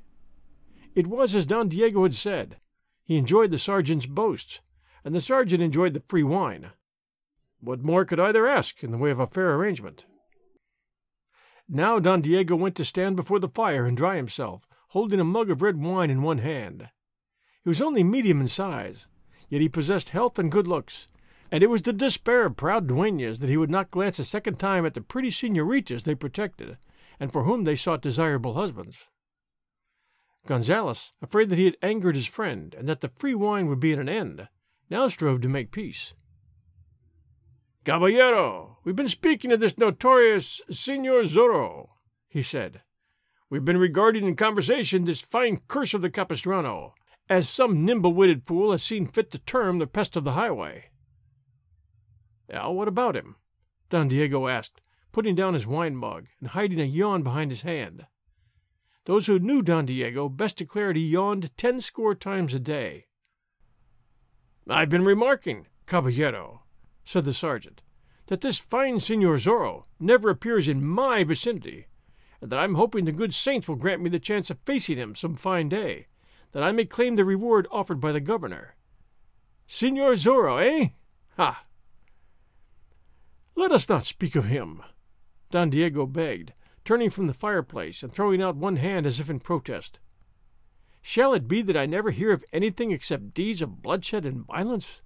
It 0.96 1.08
was 1.08 1.34
as 1.34 1.46
Don 1.46 1.70
Diego 1.70 2.04
had 2.04 2.14
said. 2.14 2.58
He 3.08 3.16
enjoyed 3.16 3.52
the 3.52 3.58
sergeant's 3.58 4.06
boasts, 4.06 4.60
and 5.06 5.16
the 5.16 5.22
sergeant 5.22 5.64
enjoyed 5.64 5.94
the 5.94 6.04
free 6.10 6.24
wine. 6.24 6.72
What 7.62 7.82
more 7.82 8.04
could 8.04 8.20
either 8.20 8.46
ask 8.46 8.84
in 8.84 8.92
the 8.92 8.98
way 8.98 9.12
of 9.12 9.20
a 9.20 9.28
fair 9.28 9.56
arrangement? 9.56 10.06
Now 11.70 12.00
Don 12.00 12.20
Diego 12.20 12.58
went 12.58 12.76
to 12.76 12.84
stand 12.84 13.16
before 13.16 13.40
the 13.40 13.48
fire 13.48 13.86
and 13.86 13.96
dry 13.96 14.18
himself, 14.18 14.68
holding 14.90 15.22
a 15.22 15.24
mug 15.24 15.50
of 15.50 15.62
red 15.62 15.82
wine 15.82 16.10
in 16.10 16.22
one 16.22 16.40
hand. 16.40 16.90
He 17.64 17.70
was 17.70 17.82
only 17.82 18.04
medium 18.04 18.42
in 18.42 18.50
size, 18.50 19.08
yet 19.48 19.62
he 19.62 19.70
possessed 19.70 20.10
health 20.10 20.38
and 20.38 20.52
good 20.52 20.68
looks, 20.68 21.08
and 21.50 21.64
it 21.64 21.70
was 21.70 21.84
the 21.84 21.94
despair 21.94 22.46
of 22.46 22.58
proud 22.58 22.90
dueñas 22.90 23.40
that 23.40 23.50
he 23.50 23.56
would 23.56 23.70
not 23.72 23.90
glance 23.90 24.20
a 24.20 24.26
second 24.26 24.60
time 24.60 24.86
at 24.86 24.96
the 24.96 25.02
pretty 25.02 25.32
senoritas 25.32 26.04
they 26.04 26.14
protected, 26.14 26.76
and 27.22 27.32
for 27.32 27.44
whom 27.44 27.64
they 27.64 27.78
sought 27.78 28.02
desirable 28.02 28.56
husbands. 28.56 29.08
Gonzales, 30.48 31.14
afraid 31.22 31.50
that 31.50 31.60
he 31.60 31.66
had 31.66 31.78
angered 31.84 32.16
his 32.16 32.26
friend 32.26 32.74
and 32.74 32.90
that 32.90 33.02
the 33.02 33.10
free 33.10 33.36
wine 33.36 33.68
would 33.68 33.80
be 33.80 33.94
at 33.94 34.00
an 34.00 34.10
end, 34.10 34.48
now 34.90 35.08
strove 35.08 35.42
to 35.42 35.50
make 35.50 35.72
peace. 35.72 36.14
Caballero, 37.84 38.80
we've 38.84 38.96
been 38.96 39.08
speaking 39.08 39.52
of 39.52 39.60
this 39.60 39.78
notorious 39.78 40.62
Senor 40.72 41.24
Zorro, 41.24 41.90
he 42.28 42.42
said. 42.42 42.82
We've 43.50 43.64
been 43.64 43.78
regarding 43.78 44.26
in 44.26 44.36
conversation 44.36 45.06
this 45.06 45.22
fine 45.22 45.62
curse 45.68 45.94
of 45.94 46.02
the 46.02 46.10
Capistrano, 46.10 46.94
as 47.30 47.48
some 47.48 47.86
nimble 47.86 48.14
witted 48.14 48.46
fool 48.46 48.72
has 48.72 48.84
seen 48.84 49.06
fit 49.06 49.32
to 49.32 49.40
term 49.40 49.80
the 49.80 49.88
pest 49.88 50.16
of 50.16 50.24
the 50.24 50.34
highway. 50.34 50.92
Well, 52.50 52.74
what 52.74 52.88
about 52.88 53.16
him? 53.16 53.36
Don 53.90 54.08
Diego 54.08 54.48
asked, 54.48 54.82
putting 55.12 55.36
down 55.36 55.54
his 55.54 55.68
wine 55.68 55.96
mug 55.96 56.28
and 56.40 56.50
hiding 56.50 56.80
a 56.80 56.86
yawn 56.86 57.24
behind 57.24 57.52
his 57.52 57.64
hand. 57.64 58.06
Those 59.08 59.28
who 59.28 59.40
knew 59.40 59.62
Don 59.62 59.86
Diego 59.86 60.28
best 60.28 60.58
declared 60.58 60.98
he 60.98 61.08
yawned 61.08 61.56
ten 61.56 61.80
score 61.80 62.14
times 62.14 62.54
a 62.54 62.60
day. 62.60 63.06
I've 64.70 64.90
been 64.90 65.06
remarking, 65.06 65.68
caballero, 65.86 66.64
said 67.06 67.24
the 67.24 67.34
sergeant, 67.34 67.82
that 68.26 68.42
this 68.42 68.60
fine 68.60 69.00
Senor 69.00 69.38
Zorro 69.38 69.86
never 69.98 70.30
appears 70.30 70.68
in 70.68 70.86
my 70.86 71.24
vicinity, 71.24 71.88
and 72.42 72.52
that 72.52 72.60
I'm 72.60 72.76
hoping 72.76 73.06
the 73.06 73.14
good 73.14 73.34
saints 73.34 73.70
will 73.70 73.78
grant 73.78 74.02
me 74.02 74.10
the 74.10 74.20
chance 74.20 74.50
of 74.50 74.60
facing 74.66 74.98
him 74.98 75.16
some 75.16 75.38
fine 75.38 75.70
day, 75.70 76.08
that 76.52 76.62
I 76.62 76.74
may 76.74 76.84
claim 76.84 77.16
the 77.16 77.24
reward 77.24 77.66
offered 77.72 78.02
by 78.02 78.12
the 78.12 78.20
governor. 78.20 78.76
Senor 79.68 80.16
Zorro, 80.16 80.62
eh? 80.62 80.90
Ha! 81.38 81.64
Let 83.56 83.72
us 83.72 83.88
not 83.88 84.04
speak 84.04 84.36
of 84.36 84.48
him, 84.48 84.84
Don 85.50 85.70
Diego 85.70 86.06
begged, 86.06 86.52
turning 86.88 87.10
from 87.10 87.28
the 87.28 87.34
fireplace 87.34 88.02
and 88.02 88.14
throwing 88.14 88.42
out 88.42 88.56
one 88.56 88.78
hand 88.78 89.06
as 89.06 89.20
if 89.20 89.30
in 89.30 89.42
protest. 89.42 90.00
Shall 91.02 91.34
it 91.34 91.46
be 91.46 91.62
that 91.64 91.76
I 91.76 91.86
never 91.86 92.12
hear 92.12 92.32
of 92.32 92.46
anything 92.54 92.92
except 92.92 93.34
deeds 93.34 93.62
of 93.62 93.82
bloodshed 93.82 94.26
and 94.26 94.46
violence? 94.46 95.02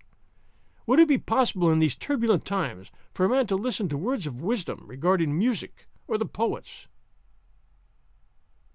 Would 0.86 1.00
it 1.00 1.08
be 1.08 1.17
possible 1.17 1.72
in 1.72 1.80
these 1.80 1.96
turbulent 1.96 2.46
times 2.46 2.91
for 3.15 3.26
a 3.26 3.30
man 3.30 3.48
to 3.48 3.56
listen 3.56 3.89
to 3.89 3.98
words 3.98 4.28
of 4.28 4.44
wisdom 4.44 4.84
regarding 4.86 5.36
music 5.36 5.88
or 6.08 6.20
the 6.20 6.26
poets? 6.28 6.86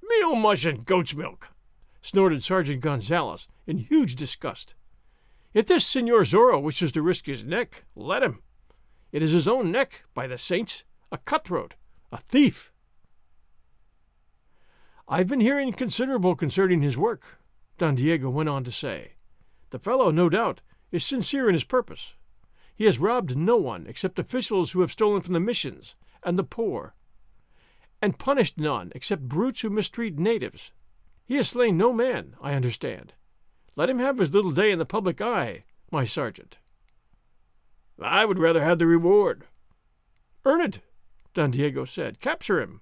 Meal 0.03 0.35
mush 0.35 0.65
and 0.65 0.85
goat's 0.85 1.15
milk, 1.15 1.51
snorted 2.03 2.43
Sergeant 2.43 2.81
Gonzales 2.81 3.47
in 3.69 3.79
huge 3.79 4.17
disgust. 4.17 4.75
If 5.55 5.67
this 5.67 5.87
Senor 5.87 6.23
Zorro 6.23 6.61
wishes 6.61 6.91
to 6.91 7.03
risk 7.03 7.27
his 7.27 7.45
neck, 7.45 7.85
let 7.95 8.25
him. 8.25 8.43
It 9.13 9.23
is 9.23 9.31
his 9.31 9.47
own 9.47 9.71
neck, 9.71 10.03
by 10.13 10.27
the 10.27 10.39
saints, 10.39 10.83
a 11.13 11.19
cutthroat, 11.19 11.75
a 12.11 12.19
thief. 12.19 12.73
I've 15.09 15.29
been 15.29 15.41
hearing 15.41 15.73
considerable 15.73 16.35
concerning 16.35 16.81
his 16.81 16.97
work, 16.97 17.39
Don 17.79 17.95
Diego 17.95 18.29
went 18.29 18.49
on 18.49 18.65
to 18.65 18.73
say. 18.73 19.13
The 19.71 19.79
fellow, 19.79 20.11
no 20.11 20.29
doubt, 20.29 20.63
is 20.91 21.05
sincere 21.05 21.47
in 21.47 21.55
his 21.55 21.63
purpose. 21.63 22.15
He 22.75 22.87
has 22.87 22.99
robbed 22.99 23.37
no 23.37 23.57
one 23.57 23.87
except 23.87 24.19
officials 24.19 24.73
who 24.73 24.81
have 24.81 24.91
stolen 24.91 25.21
from 25.21 25.35
the 25.35 25.41
missions 25.41 25.95
and 26.25 26.37
the 26.37 26.43
poor, 26.43 26.93
and 28.03 28.19
punished 28.19 28.59
none 28.59 28.91
except 28.97 29.29
brutes 29.29 29.61
who 29.61 29.71
mistreat 29.71 30.19
natives. 30.19 30.73
He 31.25 31.37
has 31.37 31.49
slain 31.49 31.77
no 31.77 31.93
man, 31.93 32.35
I 32.41 32.55
understand. 32.55 33.15
Let 33.77 33.89
him 33.89 34.01
have 34.01 34.19
his 34.19 34.33
little 34.33 34.51
day 34.51 34.73
in 34.73 34.79
the 34.81 34.85
public 34.85 35.21
eye, 35.21 35.65
my 35.93 36.05
sergeant. 36.05 36.59
I 38.03 38.25
would 38.25 38.41
rather 38.41 38.63
have 38.63 38.81
the 38.81 38.87
reward. 38.87 39.45
Earn 40.45 40.61
it, 40.61 40.81
Don 41.33 41.53
Diego 41.53 41.85
said. 41.85 42.21
Capture 42.21 42.61
him. 42.61 42.81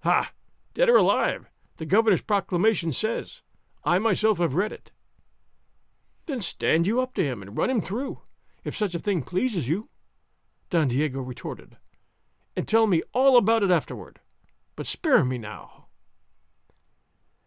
Ha! 0.00 0.32
Dead 0.74 0.88
or 0.88 0.96
alive, 0.96 1.48
The 1.78 1.86
governor's 1.86 2.22
proclamation 2.22 2.92
says. 2.92 3.42
I 3.84 3.98
myself 3.98 4.38
have 4.38 4.54
read 4.54 4.72
it. 4.72 4.90
Then 6.26 6.40
stand 6.40 6.86
you 6.86 7.00
up 7.00 7.14
to 7.14 7.24
him 7.24 7.40
and 7.40 7.56
run 7.56 7.70
him 7.70 7.80
through, 7.80 8.20
if 8.64 8.76
such 8.76 8.94
a 8.94 8.98
thing 8.98 9.22
pleases 9.22 9.68
you, 9.68 9.88
Don 10.70 10.88
Diego 10.88 11.22
retorted, 11.22 11.78
and 12.56 12.68
tell 12.68 12.86
me 12.86 13.02
all 13.14 13.38
about 13.38 13.62
it 13.62 13.70
afterward. 13.70 14.20
But 14.76 14.86
spare 14.86 15.24
me 15.24 15.38
now. 15.38 15.86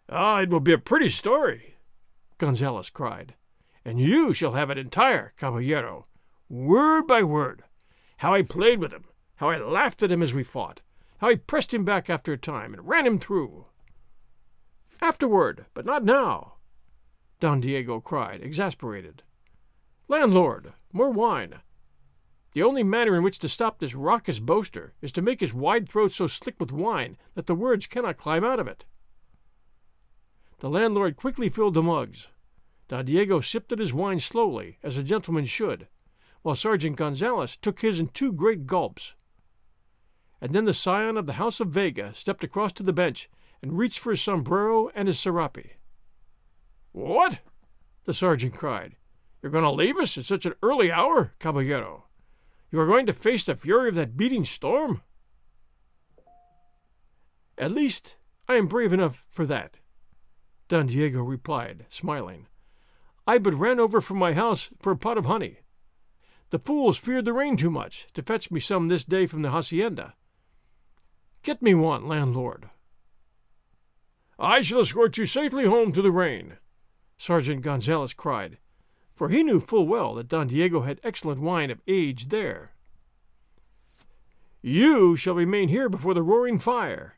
Ah, 0.09 0.39
it 0.39 0.49
will 0.49 0.59
be 0.59 0.73
a 0.73 0.77
pretty 0.77 1.09
story, 1.09 1.75
Gonzales 2.37 2.89
cried, 2.89 3.35
and 3.85 3.99
you 3.99 4.33
shall 4.33 4.53
have 4.53 4.69
it 4.69 4.77
entire, 4.77 5.33
caballero, 5.37 6.07
word 6.49 7.05
by 7.05 7.21
word. 7.21 7.63
How 8.17 8.33
I 8.33 8.41
played 8.41 8.79
with 8.79 8.91
him, 8.91 9.05
how 9.35 9.49
I 9.49 9.57
laughed 9.57 10.03
at 10.03 10.11
him 10.11 10.21
as 10.21 10.33
we 10.33 10.43
fought, 10.43 10.81
how 11.21 11.27
I 11.27 11.35
pressed 11.35 11.71
him 11.71 11.85
back 11.85 12.09
after 12.09 12.33
a 12.33 12.37
time 12.37 12.73
and 12.73 12.87
ran 12.87 13.05
him 13.05 13.19
through. 13.19 13.67
Afterward, 15.03 15.67
but 15.75 15.85
not 15.85 16.03
now, 16.03 16.55
Don 17.39 17.59
Diego 17.59 17.99
cried, 17.99 18.41
exasperated. 18.41 19.21
Landlord, 20.07 20.73
more 20.91 21.11
wine. 21.11 21.59
The 22.53 22.63
only 22.63 22.81
manner 22.81 23.15
in 23.15 23.21
which 23.21 23.37
to 23.39 23.49
stop 23.49 23.77
this 23.77 23.93
raucous 23.93 24.39
boaster 24.39 24.93
is 24.99 25.11
to 25.11 25.21
make 25.21 25.41
his 25.41 25.53
wide 25.53 25.87
throat 25.87 26.11
so 26.11 26.25
slick 26.25 26.59
with 26.59 26.71
wine 26.71 27.17
that 27.35 27.45
the 27.45 27.55
words 27.55 27.85
cannot 27.85 28.17
climb 28.17 28.43
out 28.43 28.59
of 28.59 28.67
it. 28.67 28.85
The 30.57 30.71
landlord 30.71 31.17
quickly 31.17 31.49
filled 31.49 31.75
the 31.75 31.83
mugs. 31.83 32.29
Don 32.87 33.05
Diego 33.05 33.41
sipped 33.41 33.71
at 33.71 33.79
his 33.79 33.93
wine 33.93 34.19
slowly, 34.19 34.79
as 34.81 34.97
a 34.97 35.03
gentleman 35.03 35.45
should, 35.45 35.87
while 36.41 36.55
Sergeant 36.55 36.95
Gonzales 36.95 37.57
took 37.57 37.81
his 37.81 37.99
in 37.99 38.07
two 38.07 38.33
great 38.33 38.65
gulps. 38.65 39.13
And 40.41 40.53
then 40.53 40.65
the 40.65 40.73
scion 40.73 41.17
of 41.17 41.27
the 41.27 41.33
House 41.33 41.59
of 41.59 41.69
Vega 41.69 42.13
stepped 42.15 42.43
across 42.43 42.71
to 42.73 42.83
the 42.83 42.91
bench 42.93 43.29
and 43.61 43.77
reached 43.77 43.99
for 43.99 44.11
his 44.11 44.21
sombrero 44.21 44.89
and 44.95 45.07
his 45.07 45.19
serape. 45.19 45.77
What? 46.91 47.39
the 48.05 48.13
sergeant 48.13 48.53
cried. 48.53 48.95
You're 49.41 49.51
going 49.51 49.63
to 49.63 49.71
leave 49.71 49.97
us 49.97 50.17
at 50.17 50.25
such 50.25 50.45
an 50.45 50.55
early 50.63 50.91
hour, 50.91 51.33
caballero? 51.39 52.07
You 52.71 52.79
are 52.79 52.87
going 52.87 53.05
to 53.05 53.13
face 53.13 53.43
the 53.43 53.55
fury 53.55 53.89
of 53.89 53.95
that 53.95 54.17
beating 54.17 54.45
storm? 54.45 55.01
At 57.57 57.71
least 57.71 58.15
I 58.47 58.55
am 58.55 58.67
brave 58.67 58.91
enough 58.91 59.23
for 59.29 59.45
that, 59.45 59.77
Don 60.67 60.87
Diego 60.87 61.21
replied, 61.21 61.85
smiling. 61.89 62.47
I 63.27 63.37
but 63.37 63.53
ran 63.53 63.79
over 63.79 64.01
from 64.01 64.17
my 64.17 64.33
house 64.33 64.71
for 64.79 64.91
a 64.91 64.97
pot 64.97 65.17
of 65.17 65.25
honey. 65.25 65.59
The 66.49 66.59
fools 66.59 66.97
feared 66.97 67.25
the 67.25 67.33
rain 67.33 67.55
too 67.55 67.69
much 67.69 68.07
to 68.13 68.23
fetch 68.23 68.51
me 68.51 68.59
some 68.59 68.87
this 68.87 69.05
day 69.05 69.27
from 69.27 69.41
the 69.41 69.51
hacienda. 69.51 70.15
Get 71.43 71.61
me 71.61 71.73
one, 71.73 72.07
landlord. 72.07 72.69
I 74.37 74.61
shall 74.61 74.81
escort 74.81 75.17
you 75.17 75.25
safely 75.25 75.65
home 75.65 75.91
to 75.93 76.01
the 76.01 76.11
rain, 76.11 76.57
Sergeant 77.17 77.61
Gonzales 77.61 78.13
cried, 78.13 78.57
for 79.15 79.29
he 79.29 79.43
knew 79.43 79.59
full 79.59 79.87
well 79.87 80.15
that 80.15 80.27
Don 80.27 80.47
Diego 80.47 80.81
had 80.81 80.99
excellent 81.03 81.41
wine 81.41 81.71
of 81.71 81.81
age 81.87 82.29
there. 82.29 82.73
You 84.61 85.15
shall 85.15 85.33
remain 85.33 85.69
here 85.69 85.89
before 85.89 86.13
the 86.13 86.21
roaring 86.21 86.59
fire, 86.59 87.17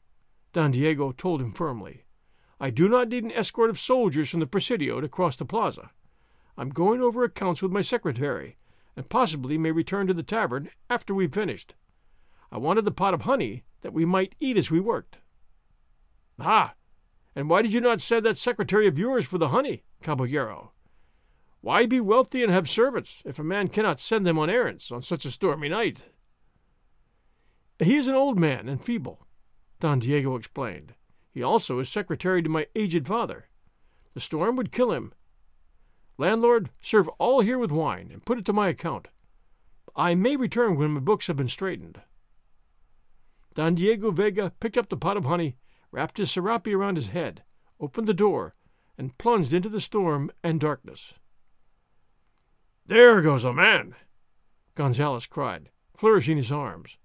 Don 0.54 0.72
Diego 0.72 1.12
told 1.12 1.42
him 1.42 1.52
firmly. 1.52 2.06
I 2.60 2.70
do 2.70 2.88
not 2.88 3.10
need 3.10 3.26
an 3.26 3.32
escort 3.32 3.70
of 3.70 3.80
soldiers 3.80 4.30
from 4.30 4.40
the 4.40 4.48
Presidio 4.48 5.02
to 5.02 5.10
cross 5.10 5.36
the 5.36 5.44
plaza. 5.44 5.92
I'm 6.58 6.70
going 6.70 7.02
over 7.02 7.26
accounts 7.26 7.62
with 7.62 7.74
my 7.74 7.82
secretary, 7.82 8.56
and 8.96 9.10
possibly 9.10 9.58
may 9.58 9.72
return 9.72 10.08
to 10.08 10.14
the 10.14 10.24
tavern 10.24 10.70
after 10.90 11.14
we've 11.14 11.34
finished. 11.34 11.76
I 12.54 12.58
wanted 12.58 12.86
the 12.86 12.92
pot 12.92 13.16
of 13.16 13.24
honey 13.24 13.64
that 13.82 13.94
we 13.94 14.06
might 14.06 14.36
eat 14.40 14.58
as 14.58 14.70
we 14.70 14.80
worked. 14.80 15.18
Ah, 16.40 16.76
and 17.36 17.50
why 17.50 17.64
did 17.64 17.74
you 17.74 17.82
not 17.82 18.00
send 18.00 18.28
that 18.28 18.38
secretary 18.38 18.86
of 18.86 19.00
yours 19.00 19.26
for 19.26 19.40
the 19.40 19.50
honey, 19.50 19.82
caballero? 20.04 20.72
Why 21.62 21.88
be 21.88 22.00
wealthy 22.00 22.44
and 22.44 22.52
have 22.52 22.70
servants 22.70 23.24
if 23.26 23.40
a 23.40 23.44
man 23.44 23.70
cannot 23.70 24.00
send 24.00 24.28
them 24.28 24.38
on 24.38 24.52
errands 24.52 24.92
on 24.92 25.02
such 25.02 25.26
a 25.26 25.32
stormy 25.32 25.68
night? 25.68 26.04
He 27.80 27.98
is 27.98 28.08
an 28.08 28.14
old 28.14 28.38
man 28.38 28.70
and 28.70 28.80
feeble, 28.80 29.26
Don 29.80 29.98
Diego 29.98 30.36
explained. 30.36 30.94
He 31.32 31.42
also 31.42 31.80
is 31.80 31.90
secretary 31.90 32.44
to 32.44 32.50
my 32.50 32.68
aged 32.76 33.08
father. 33.08 33.48
The 34.14 34.20
storm 34.20 34.58
would 34.58 34.72
kill 34.72 34.92
him. 34.92 35.12
Landlord, 36.20 36.70
serve 36.80 37.10
all 37.18 37.42
here 37.42 37.58
with 37.58 37.72
wine, 37.72 38.12
and 38.14 38.24
put 38.24 38.38
it 38.38 38.46
to 38.46 38.54
my 38.54 38.68
account. 38.68 39.08
I 39.96 40.14
may 40.14 40.36
return 40.36 40.76
when 40.76 40.92
my 40.92 41.00
books 41.00 41.26
have 41.26 41.38
been 41.38 41.50
straightened. 41.50 42.00
Don 43.56 43.76
Diego 43.76 44.10
Vega 44.10 44.52
picked 44.60 44.78
up 44.78 44.90
the 44.90 44.98
pot 44.98 45.16
of 45.16 45.26
honey, 45.26 45.58
wrapped 45.92 46.18
his 46.18 46.32
serape 46.32 46.68
around 46.68 46.96
his 46.96 47.10
head, 47.10 47.44
opened 47.80 48.08
the 48.08 48.14
door, 48.14 48.56
and 48.98 49.18
plunged 49.20 49.54
into 49.54 49.70
the 49.70 49.82
storm 49.82 50.32
and 50.44 50.60
darkness. 50.60 51.14
There 52.86 53.22
goes 53.22 53.46
a 53.46 53.54
man! 53.54 53.96
Gonzales 54.74 55.28
cried, 55.28 55.70
flourishing 55.96 56.38
his 56.38 56.52
arms. 56.52 56.98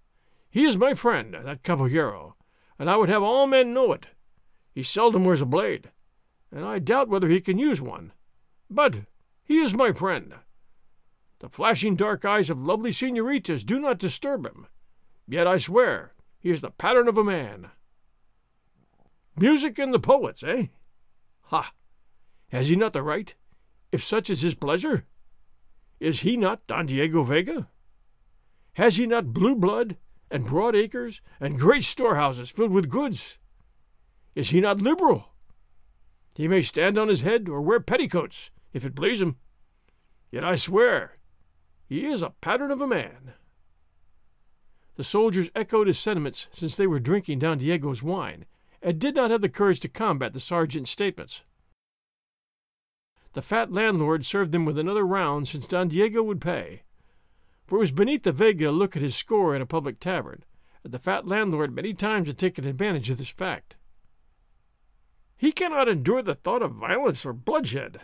He 0.51 0.65
is 0.65 0.77
my 0.79 0.95
friend, 0.95 1.35
that 1.35 1.63
caballero, 1.63 2.35
and 2.79 2.89
I 2.89 2.97
would 2.97 3.11
have 3.11 3.23
all 3.23 3.47
men 3.47 3.75
know 3.75 3.93
it. 3.93 4.09
He 4.75 4.83
seldom 4.83 5.25
wears 5.25 5.43
a 5.43 5.47
blade, 5.47 5.93
and 6.51 6.65
I 6.65 6.79
doubt 6.79 7.09
whether 7.09 7.29
he 7.29 7.43
can 7.43 7.59
use 7.59 7.83
one. 7.83 8.13
But 8.71 9.01
he 9.45 9.59
is 9.59 9.75
my 9.75 9.93
friend. 9.93 10.35
The 11.41 11.51
flashing 11.51 11.95
dark 11.95 12.25
eyes 12.25 12.49
of 12.49 12.63
lovely 12.63 12.93
senoritas 12.93 13.65
do 13.65 13.79
not 13.79 13.99
disturb 13.99 14.47
him. 14.47 14.67
Yet 15.27 15.47
I 15.47 15.59
swear 15.59 16.15
he 16.49 16.55
is 16.55 16.63
the 16.63 16.71
pattern 16.71 17.09
of 17.09 17.19
a 17.19 17.23
man. 17.23 17.69
Music 19.37 19.79
and 19.79 19.93
the 19.93 19.99
poets, 19.99 20.43
eh? 20.43 20.69
Ha! 21.43 21.75
Has 22.49 22.69
he 22.69 22.75
not 22.75 22.95
the 22.95 23.03
right, 23.03 23.35
if 23.93 24.03
such 24.03 24.31
is 24.31 24.41
his 24.41 24.55
pleasure? 24.55 25.05
Is 26.01 26.21
he 26.21 26.39
not 26.39 26.67
Don 26.67 26.87
Diego 26.87 27.23
Vega? 27.23 27.69
Has 28.73 28.97
he 28.97 29.07
not 29.07 29.35
blue 29.35 29.55
blood 29.57 29.99
and 30.31 30.47
broad 30.47 30.75
acres 30.75 31.21
and 31.39 31.59
great 31.59 31.85
storehouses 31.85 32.49
filled 32.49 32.71
with 32.71 32.89
goods? 32.89 33.37
Is 34.35 34.49
he 34.49 34.63
not 34.63 34.81
liberal? 34.81 35.35
He 36.35 36.49
may 36.49 36.63
stand 36.63 36.97
on 36.97 37.09
his 37.09 37.21
head 37.21 37.51
or 37.51 37.61
wear 37.61 37.79
petticoats, 37.79 38.51
if 38.73 38.87
it 38.87 38.97
please 38.97 39.21
him. 39.21 39.37
Yet 40.31 40.45
I 40.45 40.55
swear 40.55 41.19
he 41.85 42.07
is 42.07 42.23
a 42.23 42.31
pattern 42.41 42.71
of 42.71 42.81
a 42.81 42.87
man. 42.87 43.35
The 44.99 45.05
soldiers 45.05 45.49
echoed 45.55 45.87
his 45.87 45.97
sentiments 45.97 46.49
since 46.53 46.75
they 46.75 46.89
were 46.89 46.99
drinking 46.99 47.39
Don 47.39 47.59
Diego's 47.59 48.03
wine, 48.03 48.47
and 48.83 48.99
did 48.99 49.15
not 49.15 49.31
have 49.31 49.43
the 49.43 49.49
courage 49.49 49.79
to 49.81 49.89
combat 49.89 50.33
the 50.33 50.41
sergeant's 50.41 50.91
statements. 50.91 51.43
The 53.35 53.41
fat 53.41 53.73
landlord 53.73 54.27
served 54.27 54.51
them 54.51 54.65
with 54.65 54.77
another 54.77 55.07
round 55.07 55.47
since 55.47 55.69
Don 55.69 55.87
Diego 55.87 56.25
would 56.25 56.41
pay, 56.41 56.83
for 57.65 57.77
it 57.77 57.79
was 57.79 57.93
beneath 57.93 58.25
the 58.25 58.33
Vega 58.33 58.65
to 58.65 58.73
look 58.73 58.97
at 58.97 59.03
his 59.03 59.15
score 59.15 59.55
in 59.55 59.63
a 59.63 59.67
public 59.67 60.01
tavern, 60.01 60.43
and 60.83 60.93
the 60.93 60.99
fat 60.99 61.29
landlord 61.29 61.73
many 61.73 61.95
times 61.95 62.27
had 62.27 62.37
taken 62.37 62.67
advantage 62.67 63.09
of 63.09 63.19
this 63.19 63.29
fact. 63.29 63.77
He 65.37 65.53
cannot 65.53 65.87
endure 65.87 66.23
the 66.23 66.35
thought 66.35 66.61
of 66.61 66.73
violence 66.73 67.25
or 67.25 67.33
bloodshed, 67.33 68.01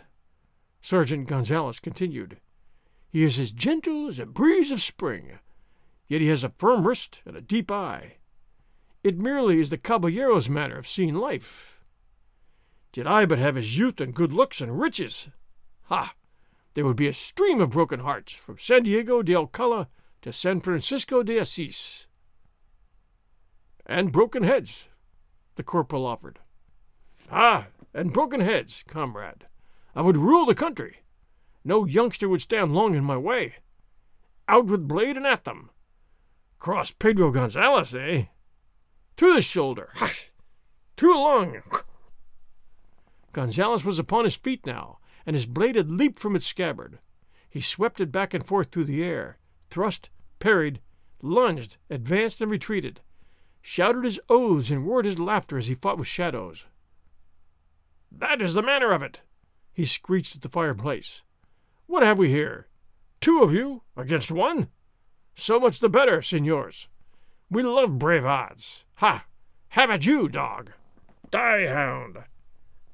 Sergeant 0.79 1.27
Gonzales 1.27 1.81
continued. 1.81 2.37
He 3.09 3.25
is 3.25 3.37
as 3.37 3.51
gentle 3.51 4.07
as 4.07 4.17
a 4.17 4.25
breeze 4.25 4.71
of 4.71 4.81
spring, 4.81 5.39
yet 6.07 6.21
he 6.21 6.27
has 6.27 6.43
a 6.43 6.49
firm 6.49 6.87
wrist 6.87 7.21
and 7.25 7.35
a 7.35 7.41
deep 7.41 7.71
eye. 7.71 8.17
It 9.03 9.19
merely 9.19 9.59
is 9.59 9.69
the 9.69 9.77
caballero's 9.77 10.49
manner 10.49 10.77
of 10.77 10.87
seeing 10.87 11.15
life. 11.15 11.79
Did 12.91 13.07
I 13.07 13.25
but 13.25 13.39
have 13.39 13.55
his 13.55 13.77
youth 13.77 13.99
and 13.99 14.15
good 14.15 14.31
looks 14.31 14.61
and 14.61 14.79
riches! 14.79 15.27
Ha! 15.83 16.15
There 16.73 16.85
would 16.85 16.97
be 16.97 17.07
a 17.07 17.13
stream 17.13 17.61
of 17.61 17.71
broken 17.71 17.99
hearts 17.99 18.33
from 18.33 18.57
San 18.57 18.83
Diego 18.83 19.21
de 19.21 19.35
Alcala 19.35 19.89
to 20.21 20.33
San 20.33 20.59
Francisco 20.59 21.23
de 21.23 21.37
Assis. 21.39 22.07
And 23.85 24.11
broken 24.11 24.43
heads, 24.43 24.89
the 25.55 25.63
corporal 25.63 26.05
offered. 26.05 26.39
Ah, 27.31 27.67
and 27.93 28.11
broken 28.11 28.41
heads, 28.41 28.83
comrade. 28.87 29.45
I 29.95 30.01
would 30.01 30.17
rule 30.17 30.45
the 30.45 30.55
country. 30.55 30.97
No 31.63 31.85
youngster 31.85 32.27
would 32.27 32.41
stand 32.41 32.73
long 32.73 32.95
in 32.95 33.03
my 33.03 33.17
way. 33.17 33.55
Out 34.47 34.65
with 34.65 34.87
blade 34.87 35.17
and 35.17 35.25
at 35.25 35.43
them. 35.43 35.69
Cross 36.59 36.91
Pedro 36.93 37.31
Gonzalez, 37.31 37.95
eh? 37.95 38.25
To 39.17 39.33
the 39.33 39.41
shoulder. 39.41 39.91
Too 40.97 41.13
long. 41.13 41.61
Gonzalez 43.33 43.83
was 43.83 43.99
upon 43.99 44.23
his 44.23 44.35
feet 44.35 44.65
now, 44.65 44.99
and 45.25 45.35
his 45.35 45.45
blade 45.45 45.75
had 45.75 45.91
leaped 45.91 46.19
from 46.19 46.35
its 46.35 46.45
scabbard. 46.45 46.99
He 47.49 47.61
swept 47.61 47.99
it 47.99 48.11
back 48.11 48.33
and 48.33 48.45
forth 48.45 48.71
through 48.71 48.85
the 48.85 49.03
air, 49.03 49.37
thrust, 49.69 50.09
parried, 50.39 50.81
lunged, 51.21 51.77
advanced, 51.89 52.41
and 52.41 52.51
retreated, 52.51 53.01
shouted 53.61 54.03
his 54.03 54.19
oaths 54.29 54.69
and 54.69 54.85
roared 54.85 55.05
his 55.05 55.19
laughter 55.19 55.57
as 55.57 55.67
he 55.67 55.75
fought 55.75 55.97
with 55.97 56.07
shadows. 56.07 56.65
That 58.11 58.41
is 58.41 58.53
the 58.53 58.61
manner 58.61 58.91
of 58.91 59.03
it, 59.03 59.21
he 59.73 59.85
screeched 59.85 60.35
at 60.35 60.41
the 60.41 60.49
fireplace. 60.49 61.21
What 61.87 62.03
have 62.03 62.17
we 62.17 62.29
here? 62.29 62.67
Two 63.19 63.41
of 63.41 63.53
you 63.53 63.81
against 63.97 64.31
one? 64.31 64.69
So 65.37 65.59
much 65.59 65.79
the 65.79 65.89
better, 65.89 66.21
signors. 66.21 66.87
We 67.49 67.61
love 67.61 67.99
brave 67.99 68.25
odds. 68.25 68.85
Ha! 68.95 69.25
Have 69.69 69.89
at 69.89 70.05
you, 70.05 70.29
dog! 70.29 70.71
Die, 71.29 71.67
hound! 71.67 72.23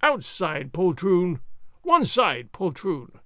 Outside, 0.02 0.74
poltroon! 0.74 1.42
One 1.84 2.04
side, 2.04 2.52
poltroon! 2.52 3.20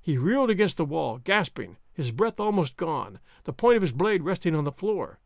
He 0.00 0.18
reeled 0.18 0.50
against 0.50 0.76
the 0.76 0.84
wall, 0.84 1.18
gasping, 1.18 1.76
his 1.92 2.10
breath 2.10 2.40
almost 2.40 2.76
gone, 2.76 3.20
the 3.44 3.52
point 3.52 3.76
of 3.76 3.82
his 3.82 3.92
blade 3.92 4.24
resting 4.24 4.56
on 4.56 4.64
the 4.64 4.72
floor, 4.72 5.20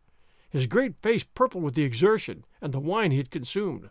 his 0.50 0.66
great 0.66 1.00
face 1.00 1.24
purple 1.24 1.62
with 1.62 1.74
the 1.74 1.84
exertion 1.84 2.44
and 2.60 2.74
the 2.74 2.80
wine 2.80 3.12
he 3.12 3.16
had 3.16 3.30
consumed, 3.30 3.88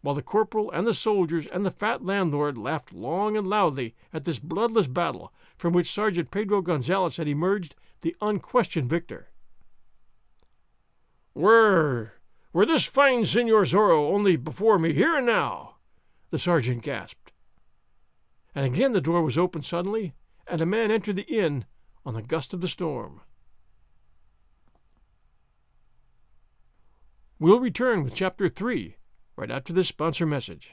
while 0.00 0.14
the 0.14 0.22
corporal 0.22 0.70
and 0.70 0.86
the 0.86 0.94
soldiers 0.94 1.46
and 1.46 1.66
the 1.66 1.70
fat 1.70 2.02
landlord 2.02 2.56
laughed 2.56 2.94
long 2.94 3.36
and 3.36 3.46
loudly 3.46 3.94
at 4.10 4.24
this 4.24 4.38
bloodless 4.38 4.86
battle 4.86 5.34
from 5.58 5.74
which 5.74 5.92
Sergeant 5.92 6.30
Pedro 6.30 6.62
Gonzalez 6.62 7.18
had 7.18 7.28
emerged 7.28 7.74
the 8.02 8.14
unquestioned 8.20 8.88
victor. 8.88 9.28
Were, 11.34 12.12
were 12.52 12.66
this 12.66 12.84
fine 12.84 13.24
Senor 13.24 13.62
Zorro 13.62 14.12
only 14.12 14.36
before 14.36 14.78
me 14.78 14.92
here 14.92 15.16
and 15.16 15.26
now, 15.26 15.76
the 16.30 16.38
sergeant 16.38 16.82
gasped. 16.82 17.32
And 18.54 18.66
again 18.66 18.92
the 18.92 19.00
door 19.00 19.22
was 19.22 19.38
opened 19.38 19.64
suddenly, 19.64 20.12
and 20.46 20.60
a 20.60 20.66
man 20.66 20.90
entered 20.90 21.16
the 21.16 21.22
inn 21.22 21.64
on 22.04 22.14
the 22.14 22.22
gust 22.22 22.52
of 22.52 22.60
the 22.60 22.68
storm. 22.68 23.22
We'll 27.38 27.60
return 27.60 28.04
with 28.04 28.14
Chapter 28.14 28.48
3 28.48 28.96
right 29.36 29.50
after 29.50 29.72
this 29.72 29.88
sponsor 29.88 30.26
message. 30.26 30.72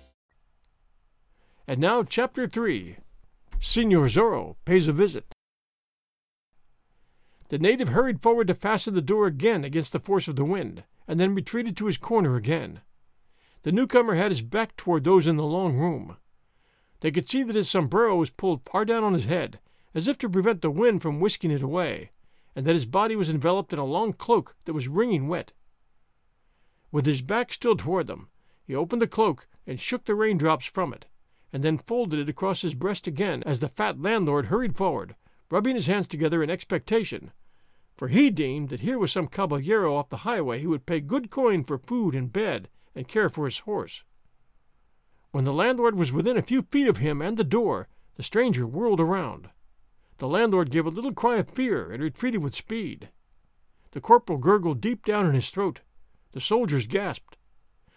And 1.71 1.79
now, 1.79 2.03
Chapter 2.03 2.49
3 2.49 2.97
Senor 3.57 4.07
Zorro 4.07 4.57
pays 4.65 4.89
a 4.89 4.91
visit. 4.91 5.33
The 7.47 7.59
native 7.59 7.87
hurried 7.87 8.21
forward 8.21 8.47
to 8.47 8.55
fasten 8.55 8.93
the 8.93 9.01
door 9.01 9.25
again 9.25 9.63
against 9.63 9.93
the 9.93 9.99
force 10.01 10.27
of 10.27 10.35
the 10.35 10.43
wind, 10.43 10.83
and 11.07 11.17
then 11.17 11.33
retreated 11.33 11.77
to 11.77 11.85
his 11.85 11.97
corner 11.97 12.35
again. 12.35 12.81
The 13.63 13.71
newcomer 13.71 14.15
had 14.15 14.31
his 14.31 14.41
back 14.41 14.75
toward 14.75 15.05
those 15.05 15.27
in 15.27 15.37
the 15.37 15.45
long 15.45 15.77
room. 15.77 16.17
They 16.99 17.09
could 17.09 17.29
see 17.29 17.41
that 17.41 17.55
his 17.55 17.69
sombrero 17.69 18.17
was 18.17 18.31
pulled 18.31 18.65
far 18.69 18.83
down 18.83 19.05
on 19.05 19.13
his 19.13 19.23
head, 19.23 19.61
as 19.95 20.09
if 20.09 20.17
to 20.17 20.29
prevent 20.29 20.61
the 20.61 20.71
wind 20.71 21.01
from 21.01 21.21
whisking 21.21 21.51
it 21.51 21.61
away, 21.61 22.09
and 22.53 22.65
that 22.65 22.75
his 22.75 22.85
body 22.85 23.15
was 23.15 23.29
enveloped 23.29 23.71
in 23.71 23.79
a 23.79 23.85
long 23.85 24.11
cloak 24.11 24.57
that 24.65 24.73
was 24.73 24.89
wringing 24.89 25.29
wet. 25.29 25.53
With 26.91 27.05
his 27.05 27.21
back 27.21 27.53
still 27.53 27.77
toward 27.77 28.07
them, 28.07 28.27
he 28.61 28.75
opened 28.75 29.01
the 29.01 29.07
cloak 29.07 29.47
and 29.65 29.79
shook 29.79 30.03
the 30.03 30.15
raindrops 30.15 30.65
from 30.65 30.91
it, 30.91 31.05
and 31.53 31.63
then 31.63 31.77
folded 31.77 32.19
it 32.19 32.29
across 32.29 32.61
his 32.61 32.73
breast 32.73 33.07
again 33.07 33.43
as 33.45 33.59
the 33.59 33.67
fat 33.67 34.01
landlord 34.01 34.45
hurried 34.45 34.75
forward, 34.75 35.15
rubbing 35.49 35.75
his 35.75 35.87
hands 35.87 36.07
together 36.07 36.41
in 36.41 36.49
expectation, 36.49 37.31
for 37.97 38.07
he 38.07 38.29
deemed 38.29 38.69
that 38.69 38.79
here 38.79 38.97
was 38.97 39.11
some 39.11 39.27
caballero 39.27 39.95
off 39.95 40.09
the 40.09 40.17
highway 40.17 40.61
who 40.61 40.69
would 40.69 40.85
pay 40.85 40.99
good 40.99 41.29
coin 41.29 41.63
for 41.63 41.77
food 41.77 42.15
and 42.15 42.33
bed 42.33 42.69
and 42.95 43.07
care 43.07 43.29
for 43.29 43.45
his 43.45 43.59
horse. 43.59 44.03
When 45.31 45.43
the 45.43 45.53
landlord 45.53 45.95
was 45.95 46.11
within 46.11 46.37
a 46.37 46.41
few 46.41 46.63
feet 46.63 46.87
of 46.87 46.97
him 46.97 47.21
and 47.21 47.37
the 47.37 47.43
door, 47.43 47.87
the 48.15 48.23
stranger 48.23 48.65
whirled 48.65 48.99
around. 48.99 49.49
The 50.17 50.27
landlord 50.27 50.71
gave 50.71 50.85
a 50.85 50.89
little 50.89 51.13
cry 51.13 51.37
of 51.37 51.49
fear 51.49 51.91
and 51.91 52.01
retreated 52.03 52.41
with 52.41 52.55
speed. 52.55 53.09
The 53.91 54.01
corporal 54.01 54.39
gurgled 54.39 54.81
deep 54.81 55.05
down 55.05 55.25
in 55.25 55.33
his 55.33 55.49
throat. 55.49 55.81
The 56.31 56.41
soldiers 56.41 56.87
gasped. 56.87 57.37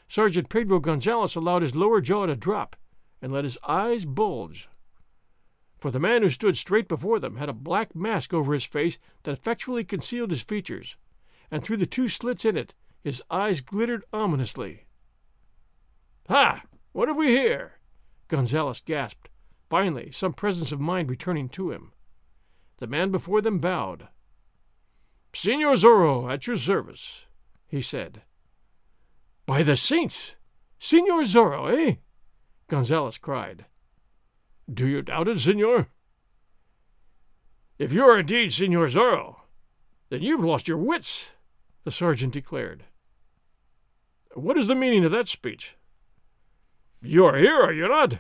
Sergeant 0.09 0.49
Pedro 0.49 0.81
Gonzalez 0.81 1.37
allowed 1.37 1.63
his 1.63 1.75
lower 1.75 2.01
jaw 2.01 2.27
to 2.27 2.37
drop 2.37 2.77
and 3.25 3.33
let 3.33 3.45
his 3.45 3.57
eyes 3.67 4.05
bulge. 4.05 4.69
For 5.79 5.91
the 5.91 5.99
man 5.99 6.21
who 6.21 6.29
stood 6.29 6.59
straight 6.59 6.89
before 6.89 7.19
them 7.19 7.37
had 7.37 7.49
a 7.49 7.55
black 7.55 7.97
mask 7.97 8.35
over 8.35 8.53
his 8.53 8.65
face 8.65 8.99
that 9.23 9.33
effectually 9.33 9.83
concealed 9.83 10.31
his 10.31 10.43
features, 10.43 10.99
and 11.51 11.65
through 11.65 11.79
the 11.79 11.87
two 11.87 12.07
slits 12.07 12.45
in 12.45 12.55
it 12.55 12.75
his 13.03 13.23
eyes 13.31 13.63
glittered 13.63 14.05
ominously. 14.13 14.85
Ha! 16.29 16.65
What 16.93 17.09
have 17.09 17.17
we 17.17 17.29
here? 17.29 17.79
Gonzales 18.29 18.83
gasped, 18.83 19.31
finally 19.71 20.11
some 20.13 20.35
presence 20.35 20.71
of 20.71 20.79
mind 20.79 21.09
returning 21.09 21.49
to 21.49 21.71
him. 21.71 21.93
The 22.77 22.87
man 22.87 23.11
before 23.11 23.41
them 23.41 23.59
bowed. 23.59 24.09
Senor 25.33 25.77
Zorro, 25.77 26.31
at 26.31 26.47
your 26.47 26.59
service, 26.59 27.25
he 27.67 27.81
said. 27.81 28.21
By 29.47 29.63
the 29.63 29.79
saints! 29.79 30.35
Senor 30.79 31.23
Zorro, 31.23 31.73
eh? 31.73 31.95
Gonzalez 32.69 33.19
cried. 33.19 33.67
Do 34.73 34.87
you 34.87 35.03
doubt 35.03 35.29
it, 35.29 35.41
senor? 35.41 35.89
If 37.79 37.93
you 37.93 38.05
are 38.05 38.19
indeed 38.19 38.53
Senor 38.53 38.87
Zorro, 38.87 39.37
then 40.09 40.23
you've 40.23 40.45
lost 40.45 40.69
your 40.69 40.79
wits, 40.79 41.31
the 41.85 41.91
sergeant 41.91 42.33
declared. 42.33 42.85
What 44.35 44.57
is 44.57 44.69
the 44.69 44.75
meaning 44.75 45.05
of 45.05 45.11
that 45.13 45.29
speech? 45.29 45.77
You 47.03 47.27
are 47.27 47.37
here, 47.37 47.61
are 47.61 47.73
you 47.73 47.89
not? 47.89 48.19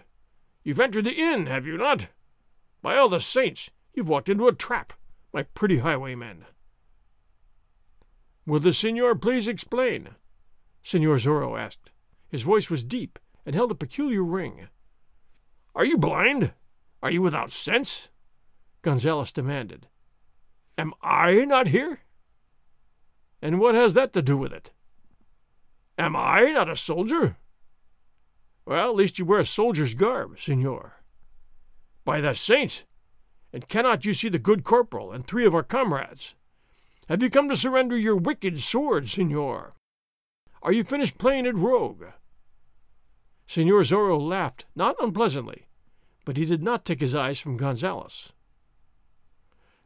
You've 0.63 0.81
entered 0.81 1.05
the 1.05 1.13
inn, 1.13 1.47
have 1.47 1.67
you 1.67 1.77
not? 1.77 2.09
By 2.83 2.97
all 2.97 3.09
the 3.09 3.21
saints, 3.21 3.71
You've 3.95 4.09
walked 4.09 4.29
into 4.29 4.49
a 4.49 4.53
trap, 4.53 4.93
my 5.33 5.45
pretty 5.45 5.79
highwayman. 5.79 6.47
Will 8.45 8.59
the 8.59 8.75
senor 8.75 9.15
please 9.15 9.47
explain? 9.47 10.17
Senor 10.83 11.17
Zorro 11.17 11.59
asked. 11.59 11.91
His 12.29 12.43
voice 12.43 12.69
was 12.69 12.83
deep 12.83 13.19
and 13.47 13.55
held 13.55 13.71
a 13.71 13.75
peculiar 13.75 14.23
ring. 14.23 14.69
Are 15.75 15.85
you 15.85 15.99
blind? 15.99 16.53
Are 17.03 17.11
you 17.11 17.23
without 17.23 17.51
sense? 17.51 18.09
Gonzalez 18.83 19.33
demanded. 19.33 19.89
Am 20.79 20.93
I 21.03 21.45
not 21.45 21.69
here? 21.69 22.01
And 23.43 23.61
what 23.61 23.75
has 23.75 23.95
that 23.95 24.13
to 24.15 24.23
do 24.23 24.37
with 24.37 24.53
it? 24.53 24.73
Am 25.99 26.17
I 26.17 26.51
not 26.53 26.71
a 26.71 26.77
soldier? 26.77 27.37
Well, 28.67 28.91
at 28.91 28.97
least 28.97 29.19
you 29.19 29.25
wear 29.25 29.41
a 29.41 29.45
soldier's 29.45 29.95
garb, 29.95 30.39
senor. 30.41 30.95
By 32.05 32.21
the 32.21 32.33
saints, 32.33 32.85
and 33.53 33.69
cannot 33.69 34.05
you 34.05 34.15
see 34.15 34.29
the 34.29 34.39
good 34.39 34.65
corporal 34.65 35.13
and 35.13 35.27
three 35.27 35.45
of 35.45 35.55
our 35.55 35.63
comrades? 35.63 36.35
Have 37.09 37.23
you 37.23 37.31
come 37.31 37.49
to 37.51 37.57
surrender 37.57 37.97
your 37.97 38.17
wicked 38.17 38.59
sword, 38.59 39.09
senor? 39.09 39.75
Are 40.63 40.73
you 40.73 40.83
finished 40.83 41.19
playing 41.19 41.47
at 41.47 41.55
rogue? 41.55 42.05
Senor 43.47 43.83
Zorro 43.83 44.21
laughed, 44.21 44.65
not 44.75 44.97
unpleasantly, 45.01 45.67
but 46.25 46.37
he 46.37 46.45
did 46.45 46.63
not 46.63 46.85
take 46.85 47.01
his 47.01 47.15
eyes 47.15 47.39
from 47.39 47.57
Gonzales. 47.57 48.33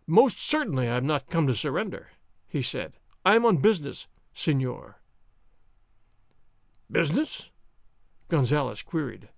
Most 0.07 0.39
certainly 0.41 0.89
I 0.89 0.95
have 0.95 1.05
not 1.05 1.29
come 1.29 1.47
to 1.47 1.55
surrender, 1.55 2.09
he 2.47 2.63
said. 2.63 2.95
I 3.27 3.35
am 3.35 3.45
on 3.45 3.59
business, 3.59 4.07
senor. 4.33 5.01
Business? 6.91 7.51
Gonzales 8.29 8.83
queried. 8.83 9.29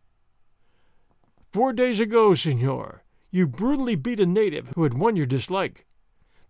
Four 1.52 1.72
days 1.72 1.98
ago, 1.98 2.34
senor, 2.36 3.02
you 3.30 3.46
brutally 3.48 3.96
beat 3.96 4.20
a 4.20 4.26
native 4.26 4.68
who 4.74 4.84
had 4.84 4.94
won 4.94 5.16
your 5.16 5.26
dislike. 5.26 5.86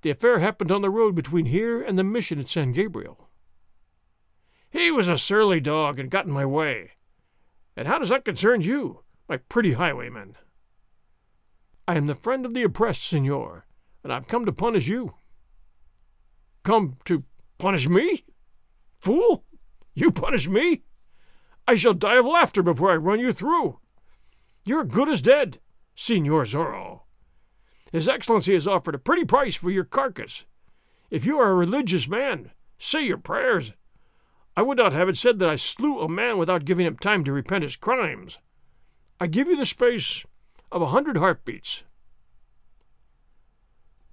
The 0.02 0.10
affair 0.10 0.38
happened 0.38 0.70
on 0.70 0.82
the 0.82 0.90
road 0.90 1.14
between 1.14 1.46
here 1.46 1.82
and 1.82 1.98
the 1.98 2.04
mission 2.04 2.38
at 2.38 2.48
San 2.48 2.72
Gabriel. 2.72 3.28
He 4.70 4.90
was 4.90 5.08
a 5.08 5.18
surly 5.18 5.60
dog 5.60 5.98
and 5.98 6.10
got 6.10 6.26
in 6.26 6.32
my 6.32 6.44
way. 6.44 6.92
And 7.80 7.88
how 7.88 7.98
does 7.98 8.10
that 8.10 8.26
concern 8.26 8.60
you, 8.60 9.04
my 9.26 9.38
pretty 9.38 9.72
highwayman? 9.72 10.36
I 11.88 11.96
am 11.96 12.08
the 12.08 12.14
friend 12.14 12.44
of 12.44 12.52
the 12.52 12.62
oppressed, 12.62 13.02
senor, 13.02 13.64
and 14.04 14.12
I've 14.12 14.28
come 14.28 14.44
to 14.44 14.52
punish 14.52 14.86
you. 14.86 15.14
Come 16.62 16.98
to 17.06 17.24
punish 17.56 17.88
me? 17.88 18.26
Fool! 18.98 19.46
You 19.94 20.12
punish 20.12 20.46
me? 20.46 20.82
I 21.66 21.74
shall 21.74 21.94
die 21.94 22.18
of 22.18 22.26
laughter 22.26 22.62
before 22.62 22.90
I 22.90 22.96
run 22.96 23.18
you 23.18 23.32
through. 23.32 23.78
You're 24.66 24.84
good 24.84 25.08
as 25.08 25.22
dead. 25.22 25.58
Senor 25.94 26.42
Zorro. 26.42 27.04
His 27.92 28.10
Excellency 28.10 28.52
has 28.52 28.68
offered 28.68 28.94
a 28.94 28.98
pretty 28.98 29.24
price 29.24 29.56
for 29.56 29.70
your 29.70 29.84
carcass. 29.84 30.44
If 31.10 31.24
you 31.24 31.38
are 31.38 31.50
a 31.50 31.54
religious 31.54 32.06
man, 32.06 32.50
say 32.76 33.06
your 33.06 33.16
prayers. 33.16 33.72
I 34.56 34.62
would 34.62 34.78
not 34.78 34.92
have 34.92 35.08
it 35.08 35.16
said 35.16 35.38
that 35.38 35.48
I 35.48 35.56
slew 35.56 36.00
a 36.00 36.08
man 36.08 36.38
without 36.38 36.64
giving 36.64 36.86
him 36.86 36.96
time 36.96 37.24
to 37.24 37.32
repent 37.32 37.62
his 37.62 37.76
crimes. 37.76 38.38
I 39.20 39.26
give 39.26 39.48
you 39.48 39.56
the 39.56 39.66
space 39.66 40.24
of 40.72 40.82
a 40.82 40.88
hundred 40.88 41.16
heartbeats. 41.16 41.84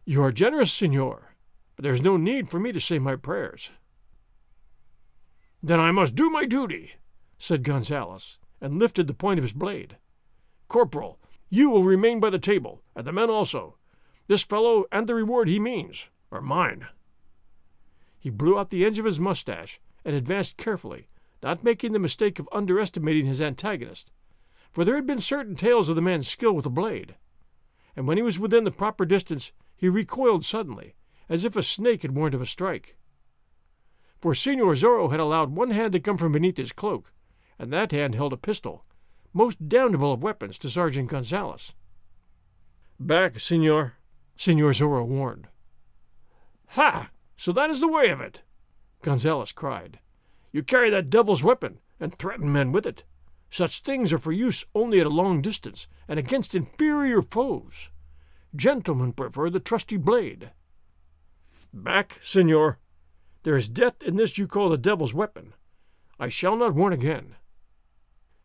You 0.05 0.23
are 0.23 0.31
generous, 0.31 0.71
senor, 0.71 1.35
but 1.75 1.83
there's 1.83 2.01
no 2.01 2.17
need 2.17 2.49
for 2.49 2.59
me 2.59 2.71
to 2.71 2.79
say 2.79 2.99
my 2.99 3.15
prayers. 3.15 3.71
Then 5.61 5.79
I 5.79 5.91
must 5.91 6.15
do 6.15 6.29
my 6.29 6.45
duty, 6.45 6.93
said 7.37 7.63
Gonzales, 7.63 8.37
and 8.61 8.79
lifted 8.79 9.07
the 9.07 9.13
point 9.13 9.39
of 9.39 9.43
his 9.43 9.53
blade. 9.53 9.97
Corporal, 10.67 11.19
you 11.49 11.69
will 11.69 11.83
remain 11.83 12.19
by 12.19 12.29
the 12.29 12.39
table, 12.39 12.81
and 12.95 13.05
the 13.05 13.11
men 13.11 13.29
also. 13.29 13.75
This 14.27 14.43
fellow 14.43 14.85
and 14.91 15.07
the 15.07 15.15
reward 15.15 15.47
he 15.47 15.59
means 15.59 16.09
are 16.31 16.41
mine. 16.41 16.87
He 18.19 18.29
blew 18.29 18.59
out 18.59 18.69
the 18.69 18.85
edge 18.85 18.99
of 18.99 19.05
his 19.05 19.19
mustache 19.19 19.79
and 20.05 20.15
advanced 20.15 20.57
carefully, 20.57 21.07
not 21.43 21.63
making 21.63 21.93
the 21.93 21.99
mistake 21.99 22.39
of 22.39 22.49
underestimating 22.51 23.25
his 23.25 23.41
antagonist, 23.41 24.11
for 24.71 24.83
there 24.83 24.95
had 24.95 25.05
been 25.05 25.21
certain 25.21 25.55
tales 25.55 25.89
of 25.89 25.95
the 25.95 26.01
man's 26.01 26.27
skill 26.27 26.53
with 26.53 26.65
a 26.65 26.69
blade. 26.69 27.15
And 27.95 28.07
when 28.07 28.17
he 28.17 28.23
was 28.23 28.39
within 28.39 28.63
the 28.63 28.71
proper 28.71 29.05
distance, 29.05 29.51
he 29.75 29.89
recoiled 29.89 30.45
suddenly, 30.45 30.95
as 31.29 31.45
if 31.45 31.55
a 31.55 31.63
snake 31.63 32.03
had 32.03 32.15
warned 32.15 32.33
of 32.33 32.41
a 32.41 32.45
strike. 32.45 32.97
For 34.19 34.33
Senor 34.33 34.73
Zorro 34.73 35.11
had 35.11 35.19
allowed 35.19 35.55
one 35.55 35.71
hand 35.71 35.93
to 35.93 35.99
come 35.99 36.17
from 36.17 36.31
beneath 36.31 36.57
his 36.57 36.71
cloak, 36.71 37.13
and 37.59 37.71
that 37.71 37.91
hand 37.91 38.15
held 38.15 38.33
a 38.33 38.37
pistol, 38.37 38.85
most 39.33 39.69
damnable 39.69 40.13
of 40.13 40.23
weapons 40.23 40.57
to 40.59 40.69
Sergeant 40.69 41.09
Gonzales. 41.09 41.73
Back, 42.99 43.39
senor, 43.39 43.93
Senor 44.35 44.71
Zorro 44.71 45.05
warned. 45.05 45.47
Ha! 46.69 47.11
So 47.35 47.51
that 47.51 47.69
is 47.69 47.79
the 47.79 47.87
way 47.87 48.09
of 48.09 48.19
it! 48.21 48.41
Gonzales 49.01 49.51
cried. 49.51 49.99
You 50.51 50.63
carry 50.63 50.89
that 50.89 51.09
devil's 51.09 51.43
weapon 51.43 51.79
and 51.99 52.17
threaten 52.17 52.51
men 52.51 52.71
with 52.71 52.85
it. 52.85 53.03
Such 53.49 53.81
things 53.81 54.11
are 54.11 54.19
for 54.19 54.31
use 54.31 54.65
only 54.75 54.99
at 54.99 55.05
a 55.05 55.09
long 55.09 55.41
distance 55.41 55.87
and 56.07 56.19
against 56.19 56.55
inferior 56.55 57.21
foes. 57.21 57.91
Gentlemen 58.55 59.13
prefer 59.13 59.49
the 59.49 59.59
trusty 59.59 59.97
blade. 59.97 60.51
Back, 61.73 62.19
senor. 62.21 62.79
There 63.43 63.55
is 63.55 63.69
death 63.69 64.01
in 64.01 64.15
this 64.15 64.37
you 64.37 64.47
call 64.47 64.69
the 64.69 64.77
devil's 64.77 65.13
weapon. 65.13 65.53
I 66.19 66.29
shall 66.29 66.55
not 66.55 66.73
warn 66.73 66.93
again. 66.93 67.35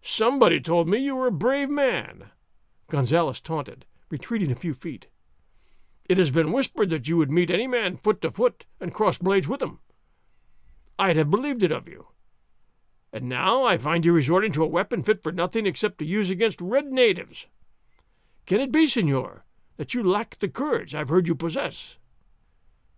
Somebody 0.02 0.60
told 0.60 0.88
me 0.88 0.98
you 0.98 1.16
were 1.16 1.28
a 1.28 1.32
brave 1.32 1.70
man, 1.70 2.30
Gonzales 2.88 3.40
taunted, 3.40 3.86
retreating 4.10 4.50
a 4.50 4.56
few 4.56 4.74
feet. 4.74 5.06
It 6.08 6.18
has 6.18 6.30
been 6.30 6.52
whispered 6.52 6.90
that 6.90 7.08
you 7.08 7.16
would 7.16 7.30
meet 7.30 7.50
any 7.50 7.66
man 7.66 7.96
foot 7.96 8.20
to 8.22 8.30
foot 8.30 8.66
and 8.80 8.92
cross 8.92 9.18
blades 9.18 9.48
with 9.48 9.62
him. 9.62 9.78
I'd 10.98 11.16
have 11.16 11.30
believed 11.30 11.62
it 11.62 11.72
of 11.72 11.88
you. 11.88 12.08
And 13.12 13.28
now 13.28 13.64
I 13.64 13.76
find 13.76 14.04
you 14.04 14.12
resorting 14.12 14.52
to 14.52 14.64
a 14.64 14.68
weapon 14.68 15.02
fit 15.02 15.22
for 15.22 15.32
nothing 15.32 15.66
except 15.66 15.98
to 15.98 16.04
use 16.04 16.30
against 16.30 16.60
red 16.60 16.86
natives. 16.86 17.46
Can 18.46 18.60
it 18.60 18.72
be, 18.72 18.86
senor, 18.86 19.44
that 19.76 19.94
you 19.94 20.02
lack 20.02 20.38
the 20.38 20.48
courage 20.48 20.94
I've 20.94 21.10
heard 21.10 21.28
you 21.28 21.34
possess? 21.34 21.98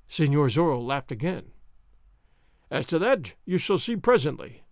Senor 0.07 0.47
Zorro 0.47 0.81
laughed 0.85 1.11
again. 1.11 1.53
As 2.71 2.87
to 2.87 2.99
that, 2.99 3.35
you 3.45 3.59
shall 3.59 3.79
see 3.79 3.97
presently, 3.97 4.65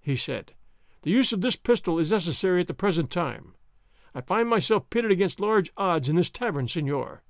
he 0.00 0.16
said. 0.16 0.54
The 1.02 1.10
use 1.10 1.32
of 1.32 1.40
this 1.40 1.56
pistol 1.56 1.98
is 1.98 2.10
necessary 2.10 2.60
at 2.60 2.66
the 2.66 2.74
present 2.74 3.10
time. 3.10 3.54
I 4.14 4.20
find 4.20 4.48
myself 4.48 4.90
pitted 4.90 5.10
against 5.10 5.40
large 5.40 5.70
odds 5.76 6.08
in 6.08 6.16
this 6.16 6.30
tavern, 6.30 6.66
senor. 6.66 7.22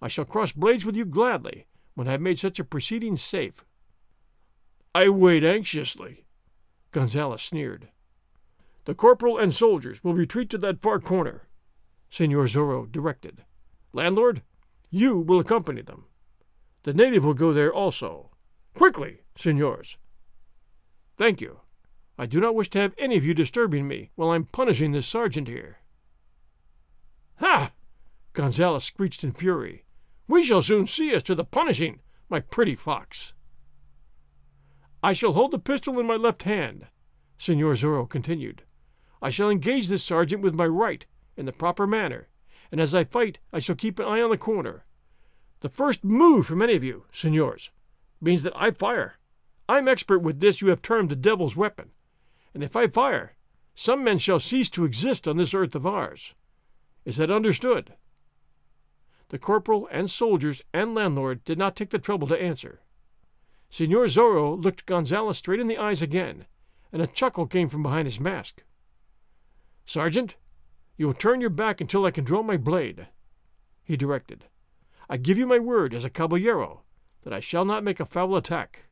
I 0.00 0.08
shall 0.08 0.24
cross 0.24 0.52
blades 0.52 0.84
with 0.84 0.94
you 0.94 1.04
gladly 1.04 1.66
when 1.94 2.06
I 2.06 2.12
have 2.12 2.20
made 2.20 2.38
such 2.38 2.60
a 2.60 2.64
proceeding 2.64 3.16
safe. 3.16 3.64
I 4.98 5.08
wait 5.10 5.44
anxiously. 5.44 6.24
Gonzales 6.90 7.42
sneered. 7.42 7.90
The 8.84 8.96
corporal 8.96 9.38
and 9.38 9.54
soldiers 9.54 10.02
will 10.02 10.12
retreat 10.12 10.50
to 10.50 10.58
that 10.58 10.82
far 10.82 10.98
corner, 10.98 11.46
Senor 12.10 12.46
Zorro 12.46 12.90
directed. 12.90 13.44
Landlord, 13.92 14.42
you 14.90 15.16
will 15.16 15.38
accompany 15.38 15.82
them. 15.82 16.06
The 16.82 16.94
native 16.94 17.24
will 17.24 17.34
go 17.34 17.52
there 17.52 17.72
also. 17.72 18.30
Quickly, 18.74 19.20
senors. 19.36 19.98
Thank 21.16 21.40
you. 21.40 21.60
I 22.18 22.26
do 22.26 22.40
not 22.40 22.56
wish 22.56 22.68
to 22.70 22.80
have 22.80 22.94
any 22.98 23.16
of 23.16 23.24
you 23.24 23.34
disturbing 23.34 23.86
me 23.86 24.10
while 24.16 24.30
I'm 24.30 24.46
punishing 24.46 24.90
this 24.90 25.06
sergeant 25.06 25.46
here. 25.46 25.78
Ha! 27.36 27.70
Gonzales 28.32 28.82
screeched 28.82 29.22
in 29.22 29.30
fury. 29.30 29.84
We 30.26 30.42
shall 30.42 30.60
soon 30.60 30.88
see 30.88 31.12
as 31.12 31.22
to 31.22 31.36
the 31.36 31.44
punishing, 31.44 32.00
my 32.28 32.40
pretty 32.40 32.74
fox. 32.74 33.32
I 35.02 35.12
shall 35.12 35.32
hold 35.32 35.52
the 35.52 35.58
pistol 35.58 36.00
in 36.00 36.06
my 36.06 36.16
left 36.16 36.42
hand, 36.42 36.86
Senor 37.38 37.74
Zorro 37.74 38.08
continued. 38.08 38.64
I 39.22 39.30
shall 39.30 39.48
engage 39.48 39.88
this 39.88 40.02
sergeant 40.02 40.42
with 40.42 40.54
my 40.54 40.66
right 40.66 41.06
in 41.36 41.46
the 41.46 41.52
proper 41.52 41.86
manner, 41.86 42.28
and 42.72 42.80
as 42.80 42.94
I 42.94 43.04
fight 43.04 43.38
I 43.52 43.60
shall 43.60 43.76
keep 43.76 43.98
an 43.98 44.06
eye 44.06 44.20
on 44.20 44.30
the 44.30 44.36
corner. 44.36 44.84
The 45.60 45.68
first 45.68 46.04
move 46.04 46.46
from 46.46 46.62
any 46.62 46.74
of 46.74 46.82
you, 46.82 47.04
senors, 47.12 47.70
means 48.20 48.42
that 48.42 48.56
I 48.56 48.72
fire. 48.72 49.18
I'm 49.68 49.86
expert 49.86 50.18
with 50.20 50.40
this 50.40 50.60
you 50.60 50.68
have 50.68 50.82
termed 50.82 51.10
the 51.10 51.16
devil's 51.16 51.54
weapon, 51.54 51.90
and 52.52 52.64
if 52.64 52.74
I 52.74 52.88
fire, 52.88 53.36
some 53.76 54.02
men 54.02 54.18
shall 54.18 54.40
cease 54.40 54.68
to 54.70 54.84
exist 54.84 55.28
on 55.28 55.36
this 55.36 55.54
earth 55.54 55.76
of 55.76 55.86
ours. 55.86 56.34
Is 57.04 57.18
that 57.18 57.30
understood? 57.30 57.94
The 59.28 59.38
corporal 59.38 59.88
and 59.92 60.10
soldiers 60.10 60.62
and 60.72 60.94
landlord 60.94 61.44
did 61.44 61.58
not 61.58 61.76
take 61.76 61.90
the 61.90 61.98
trouble 61.98 62.26
to 62.28 62.42
answer. 62.42 62.80
Senor 63.70 64.06
Zorro 64.06 64.62
looked 64.62 64.86
Gonzales 64.86 65.38
straight 65.38 65.60
in 65.60 65.66
the 65.66 65.78
eyes 65.78 66.02
again, 66.02 66.46
and 66.92 67.02
a 67.02 67.06
chuckle 67.06 67.46
came 67.46 67.68
from 67.68 67.82
behind 67.82 68.06
his 68.06 68.20
mask. 68.20 68.62
Sergeant, 69.84 70.36
you 70.96 71.06
will 71.06 71.14
turn 71.14 71.40
your 71.40 71.50
back 71.50 71.80
until 71.80 72.04
I 72.04 72.10
can 72.10 72.24
draw 72.24 72.42
my 72.42 72.56
blade, 72.56 73.08
he 73.84 73.96
directed. 73.96 74.46
I 75.08 75.16
give 75.16 75.38
you 75.38 75.46
my 75.46 75.58
word 75.58 75.94
as 75.94 76.04
a 76.04 76.10
caballero 76.10 76.82
that 77.22 77.32
I 77.32 77.40
shall 77.40 77.64
not 77.64 77.84
make 77.84 78.00
a 78.00 78.04
foul 78.04 78.36
attack. 78.36 78.84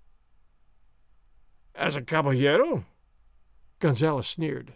As 1.75 1.97
a 1.97 2.03
caballero? 2.03 2.85
Gonzales 3.79 4.27
sneered. 4.27 4.75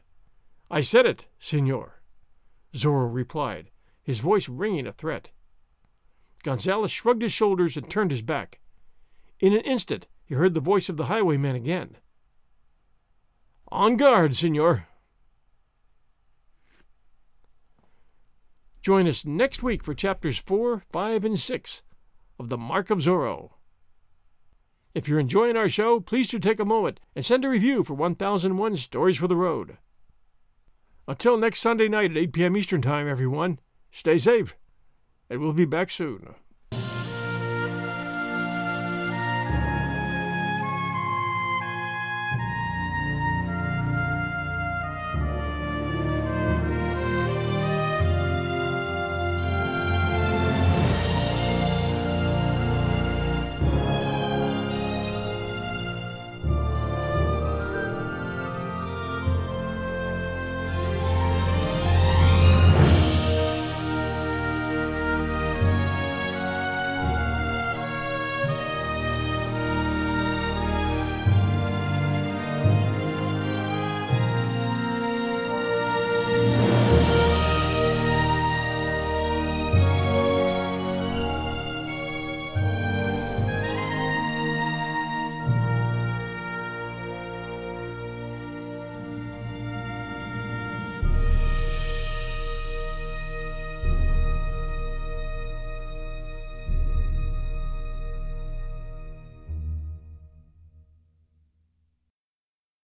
I 0.70 0.80
said 0.80 1.06
it, 1.06 1.26
senor, 1.38 2.00
Zorro 2.74 3.12
replied, 3.12 3.70
his 4.02 4.20
voice 4.20 4.48
ringing 4.48 4.86
a 4.86 4.92
threat. 4.92 5.30
Gonzales 6.42 6.90
shrugged 6.90 7.22
his 7.22 7.32
shoulders 7.32 7.76
and 7.76 7.88
turned 7.88 8.10
his 8.10 8.22
back. 8.22 8.59
In 9.40 9.52
an 9.54 9.62
instant 9.62 10.06
he 10.24 10.34
heard 10.34 10.54
the 10.54 10.60
voice 10.60 10.88
of 10.88 10.96
the 10.96 11.06
highwayman 11.06 11.56
again. 11.56 11.96
On 13.68 13.96
guard, 13.96 14.36
senor. 14.36 14.86
Join 18.82 19.06
us 19.06 19.24
next 19.24 19.62
week 19.62 19.82
for 19.84 19.94
chapters 19.94 20.38
4, 20.38 20.84
5, 20.90 21.24
and 21.24 21.38
6 21.38 21.82
of 22.38 22.48
The 22.48 22.56
Mark 22.56 22.90
of 22.90 22.98
Zorro. 22.98 23.50
If 24.94 25.06
you're 25.08 25.20
enjoying 25.20 25.56
our 25.56 25.68
show, 25.68 26.00
please 26.00 26.28
do 26.28 26.38
take 26.38 26.58
a 26.58 26.64
moment 26.64 26.98
and 27.14 27.24
send 27.24 27.44
a 27.44 27.48
review 27.48 27.84
for 27.84 27.94
1001 27.94 28.76
Stories 28.76 29.16
for 29.16 29.28
the 29.28 29.36
Road. 29.36 29.78
Until 31.06 31.36
next 31.36 31.60
Sunday 31.60 31.88
night 31.88 32.10
at 32.10 32.16
8 32.16 32.32
p.m. 32.32 32.56
Eastern 32.56 32.82
Time, 32.82 33.08
everyone, 33.08 33.60
stay 33.90 34.18
safe 34.18 34.56
and 35.28 35.40
we'll 35.40 35.52
be 35.52 35.64
back 35.64 35.90
soon. 35.90 36.34